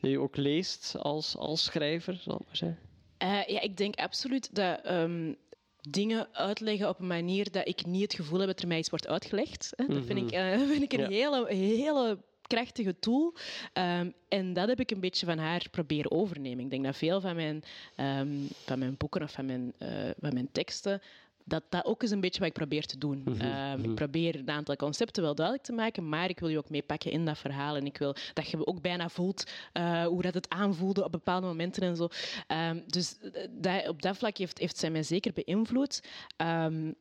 [0.00, 2.78] die je ook leest als, als schrijver, zal ik maar zeggen?
[3.22, 5.36] Uh, ja, ik denk absoluut dat um,
[5.80, 8.90] dingen uitleggen op een manier dat ik niet het gevoel heb dat er mij iets
[8.90, 9.72] wordt uitgelegd.
[9.76, 9.86] Hè.
[9.86, 12.18] Dat vind ik, uh, vind ik een hele, hele
[12.48, 13.34] krachtige tool.
[13.74, 16.64] Um, en dat heb ik een beetje van haar proberen overnemen.
[16.64, 17.62] Ik denk dat veel van mijn,
[17.96, 19.88] um, van mijn boeken of van mijn, uh,
[20.20, 21.02] van mijn teksten
[21.48, 23.22] dat dat ook is een beetje wat ik probeer te doen.
[23.24, 23.94] Mhm, ehm, ik mhm.
[23.94, 27.24] probeer een aantal concepten wel duidelijk te maken, maar ik wil je ook meepakken in
[27.24, 27.76] dat verhaal.
[27.76, 31.46] En ik wil dat je ook bijna voelt uh, hoe dat het aanvoelde op bepaalde
[31.46, 32.08] momenten en zo.
[32.70, 36.00] Um, dus eh, dat, op dat vlak heeft, heeft zij mij zeker beïnvloed.
[36.36, 36.94] Um,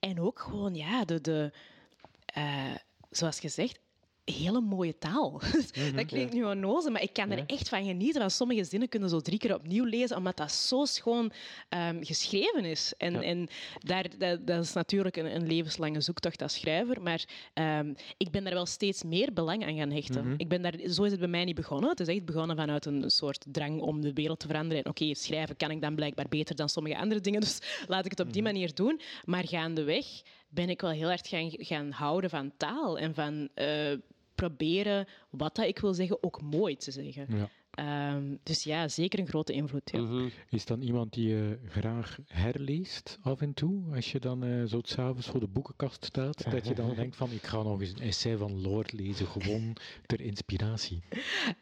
[0.00, 1.20] en ook gewoon, ja, de...
[1.20, 1.52] de
[2.36, 2.74] uh,
[3.10, 3.78] zoals gezegd,
[4.24, 5.40] hele mooie taal.
[5.74, 8.20] Mhm, dat klinkt nu onnozel, maar ik kan er echt van genieten.
[8.20, 11.32] Van sommige zinnen kunnen zo drie keer opnieuw lezen, omdat dat zo schoon
[11.68, 12.94] um, geschreven is.
[12.98, 13.48] En, en
[13.78, 18.44] daar, dat, dat, is natuurlijk een, een, levenslange zoektocht als schrijver, maar um, ik ben
[18.44, 20.24] daar wel steeds meer belang aan gaan hechten.
[20.26, 20.34] Mhm.
[20.36, 21.90] ik ben daar, zo is het bij mij niet begonnen.
[21.90, 24.84] Het is echt begonnen vanuit een soort drang om de wereld te veranderen.
[24.84, 28.10] En oké, schrijven kan ik dan blijkbaar beter dan sommige andere dingen, dus laat ik
[28.10, 28.52] het op die mhm.
[28.52, 29.00] manier doen.
[29.24, 30.06] Maar gaandeweg
[30.48, 33.92] ben ik wel heel erg gaan, gaan houden van taal en van eh,
[34.34, 37.26] proberen wat dat ik wil zeggen ook mooi te zeggen.
[37.28, 37.48] Ja.
[37.74, 39.90] Ehm, dus ja, zeker een grote invloed.
[39.90, 40.00] Ja.
[40.00, 40.28] Mhm.
[40.50, 43.82] Is dan iemand die je graag herleest af en toe?
[43.94, 47.30] Als je dan eh, zo s'avonds voor de boekenkast staat, dat je dan denkt van
[47.30, 51.02] ik ga nog eens een essay van Lord lezen, gewoon ter inspiratie.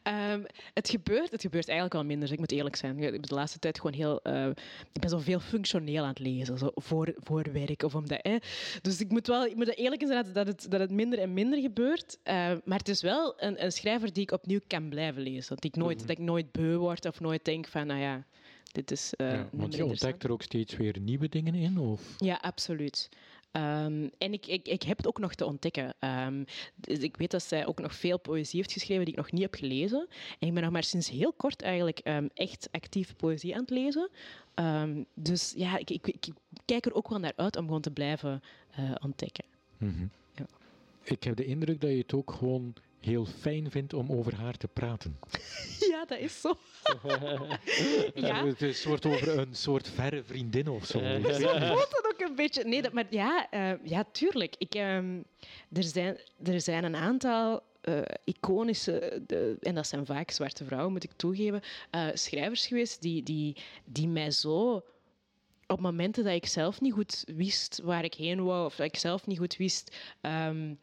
[0.03, 0.43] Ehm,
[0.75, 2.99] het, gebeurt, het gebeurt eigenlijk wel minder, ik moet eerlijk zijn.
[2.99, 4.23] Ik heb de laatste tijd gewoon heel...
[4.23, 4.49] eh,
[4.93, 8.19] ik ben zo veel functioneel aan het lezen, zo voor, voor werk of omdat...
[8.23, 8.37] Hè.
[8.83, 11.33] Dus ik moet wel ik moet eerlijk zijn dat, dat, het, dat het minder en
[11.33, 12.19] minder gebeurt.
[12.23, 12.35] Eh,
[12.65, 15.55] maar het is wel een, een schrijver die ik opnieuw kan blijven lezen.
[15.55, 18.27] Dat ik nooit, dat ik nooit beu word of nooit denk van, nou ja,
[18.73, 21.79] dit is eh Ja, want je ontdekt er ook steeds weer nieuwe dingen in?
[21.79, 22.15] Of?
[22.19, 23.09] Ja, absoluut.
[23.53, 25.95] Ehm, en ik, ik, ik heb het ook nog te ontdekken.
[25.99, 26.45] Ehm,
[26.75, 29.43] dus ik weet dat zij ook nog veel poëzie heeft geschreven die ik nog niet
[29.43, 30.07] heb gelezen.
[30.39, 33.71] En ik ben nog maar sinds heel kort eigenlijk ehm, echt actief poëzie aan het
[33.71, 34.11] lezen.
[35.15, 36.29] Dus ja, ik, ik, ik
[36.65, 39.45] kijk er ook wel naar uit om gewoon te blijven eh, ontdekken.
[39.79, 40.07] Mhm.
[40.35, 40.47] Ja.
[41.03, 42.75] Ik heb de indruk dat je het ook gewoon
[43.05, 45.19] heel fijn vindt om over haar te praten.
[45.91, 46.55] Ja, dat is zo.
[48.15, 50.99] ja, Het is een soort over een soort verre vriendin of zo.
[51.41, 52.65] Zo voelt het ook een beetje.
[52.65, 54.55] Nee, dat, maar ja, eh, ja tuurlijk.
[54.59, 55.21] Ik, ehm,
[55.73, 60.93] er, zijn, er zijn een aantal eh, iconische, de, en dat zijn vaak zwarte vrouwen,
[60.93, 64.85] moet ik toegeven, eh, schrijvers geweest die, die, die mij zo
[65.67, 68.97] op momenten dat ik zelf niet goed wist waar ik heen wou, of dat ik
[68.97, 69.97] zelf niet goed wist.
[70.21, 70.75] ehm,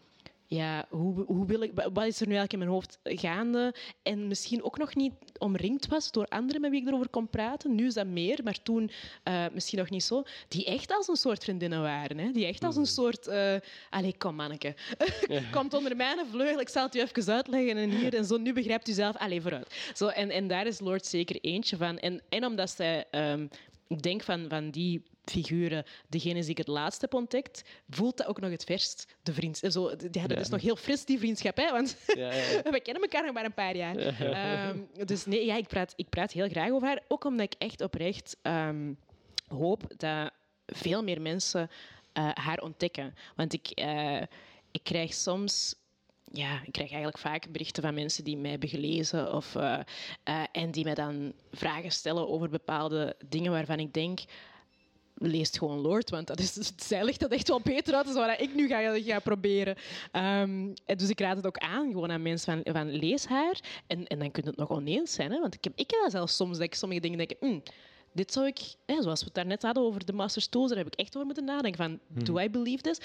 [0.49, 3.73] ja, hoe, hoe wil ik, wat is er nu eigenlijk in mijn hoofd gaande?
[4.03, 7.75] En misschien ook nog niet omringd was door anderen met wie ik erover kon praten.
[7.75, 8.91] Nu is dat meer, maar toen
[9.23, 10.23] eh, misschien nog niet zo.
[10.47, 12.17] Die echt als een soort vriendinnen waren.
[12.17, 12.31] Hè?
[12.31, 13.27] Die echt als een soort...
[13.27, 13.55] eh
[13.89, 14.75] allee, kom manneke.
[15.51, 17.77] Komt onder mijn vleugel, ik zal het u even uitleggen.
[17.77, 19.17] En hier en zo, nu begrijpt u zelf.
[19.17, 19.91] Allee, vooruit.
[19.93, 21.97] Zo, en, en daar is Lord zeker eentje van.
[21.97, 23.05] En, en omdat zij...
[23.11, 23.47] ehm,
[23.87, 28.27] ik denk van, van die figuren, degene die ik het laatst heb ontdekt, voelt dat
[28.27, 29.63] ook nog het verst, de vriend.
[29.63, 30.35] eh, Zo, die hadden Ja.
[30.43, 31.57] dus nog heel fris, die vriendschap.
[31.57, 31.71] Hè?
[31.71, 33.95] Want Ja, ja, we kennen elkaar nog maar een paar jaar.
[33.95, 37.01] Ehm, dus nee, ja, ik, praat, ik praat heel graag over haar.
[37.07, 38.93] Ook omdat ik echt oprecht ehm,
[39.47, 40.31] hoop dat
[40.65, 41.69] veel meer mensen
[42.13, 43.15] eh, haar ontdekken.
[43.35, 44.21] Want ik, eh,
[44.71, 45.75] ik krijg soms...
[46.31, 49.55] Ja, ik krijg eigenlijk vaak berichten van mensen die mij hebben gelezen of,
[50.51, 54.19] en die mij dan vragen stellen over bepaalde dingen waarvan ik denk
[55.19, 56.53] leest gewoon Lord, want dat is,
[56.87, 59.75] zij legt dat echt wel beter uit dan wat ik nu ga, ga proberen.
[60.11, 63.59] Ehm, dus ik raad het ook aan gewoon aan mensen van, van lees haar.
[63.87, 65.31] En, en dan kun je het nog oneens zijn.
[65.31, 65.39] Hè?
[65.39, 67.61] Want ik heb, ik heb zelfs soms, dat ik sommige dingen denk, "Hmm,
[68.11, 70.87] dit zou ik, hè, zoals we het daarnet hadden over de Master Tools, daar heb
[70.87, 72.99] ik echt over moeten nadenken van, do I believe this?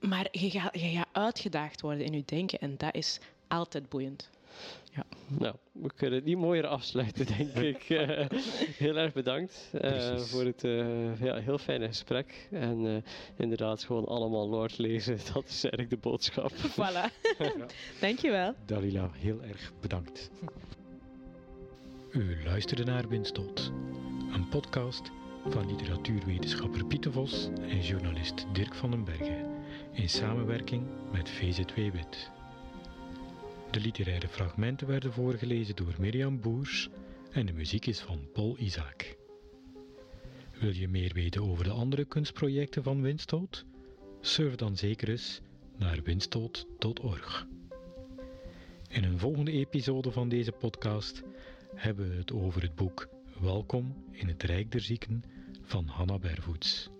[0.00, 4.30] Maar je gaat, je gaat uitgedaagd worden in je denken en dat is altijd boeiend.
[5.38, 7.90] Nou, we kunnen het niet mooier afsluiten, denk ik.
[7.90, 8.26] Eh,
[8.76, 12.48] heel erg bedankt eh, voor het eh, ja, heel fijne gesprek.
[12.50, 13.02] En eh,
[13.36, 15.18] inderdaad, gewoon allemaal Lord lezen.
[15.34, 16.52] Dat is eigenlijk de boodschap.
[16.52, 17.34] Voilà.
[18.00, 18.54] Dankjewel.
[18.66, 20.30] Dalila, heel erg bedankt.
[22.10, 23.72] U luisterde naar Winstot,
[24.32, 25.10] een podcast
[25.48, 29.46] van literatuurwetenschapper Pieter Vos en journalist Dirk van den Bergen
[29.92, 32.37] in samenwerking met VZ2 Wit.
[33.70, 36.88] De literaire fragmenten werden voorgelezen door Mirjam Boers
[37.30, 39.16] en de muziek is van Paul Isaac.
[40.58, 43.64] Wil je meer weten over de andere kunstprojecten van Winstoot?
[44.20, 45.40] Surf dan zeker eens
[45.76, 47.46] naar winstoot.org.
[48.88, 51.22] In een volgende episode van deze podcast
[51.74, 53.08] hebben we het over het boek
[53.40, 55.24] Welkom in het Rijk der Zieken
[55.62, 56.90] van Hanna Bervoets.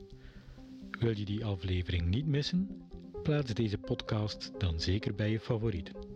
[0.90, 2.88] Wil je die aflevering niet missen?
[3.22, 6.07] Plaats deze podcast dan zeker bij je favorieten.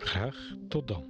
[0.00, 1.09] Graag tot dan.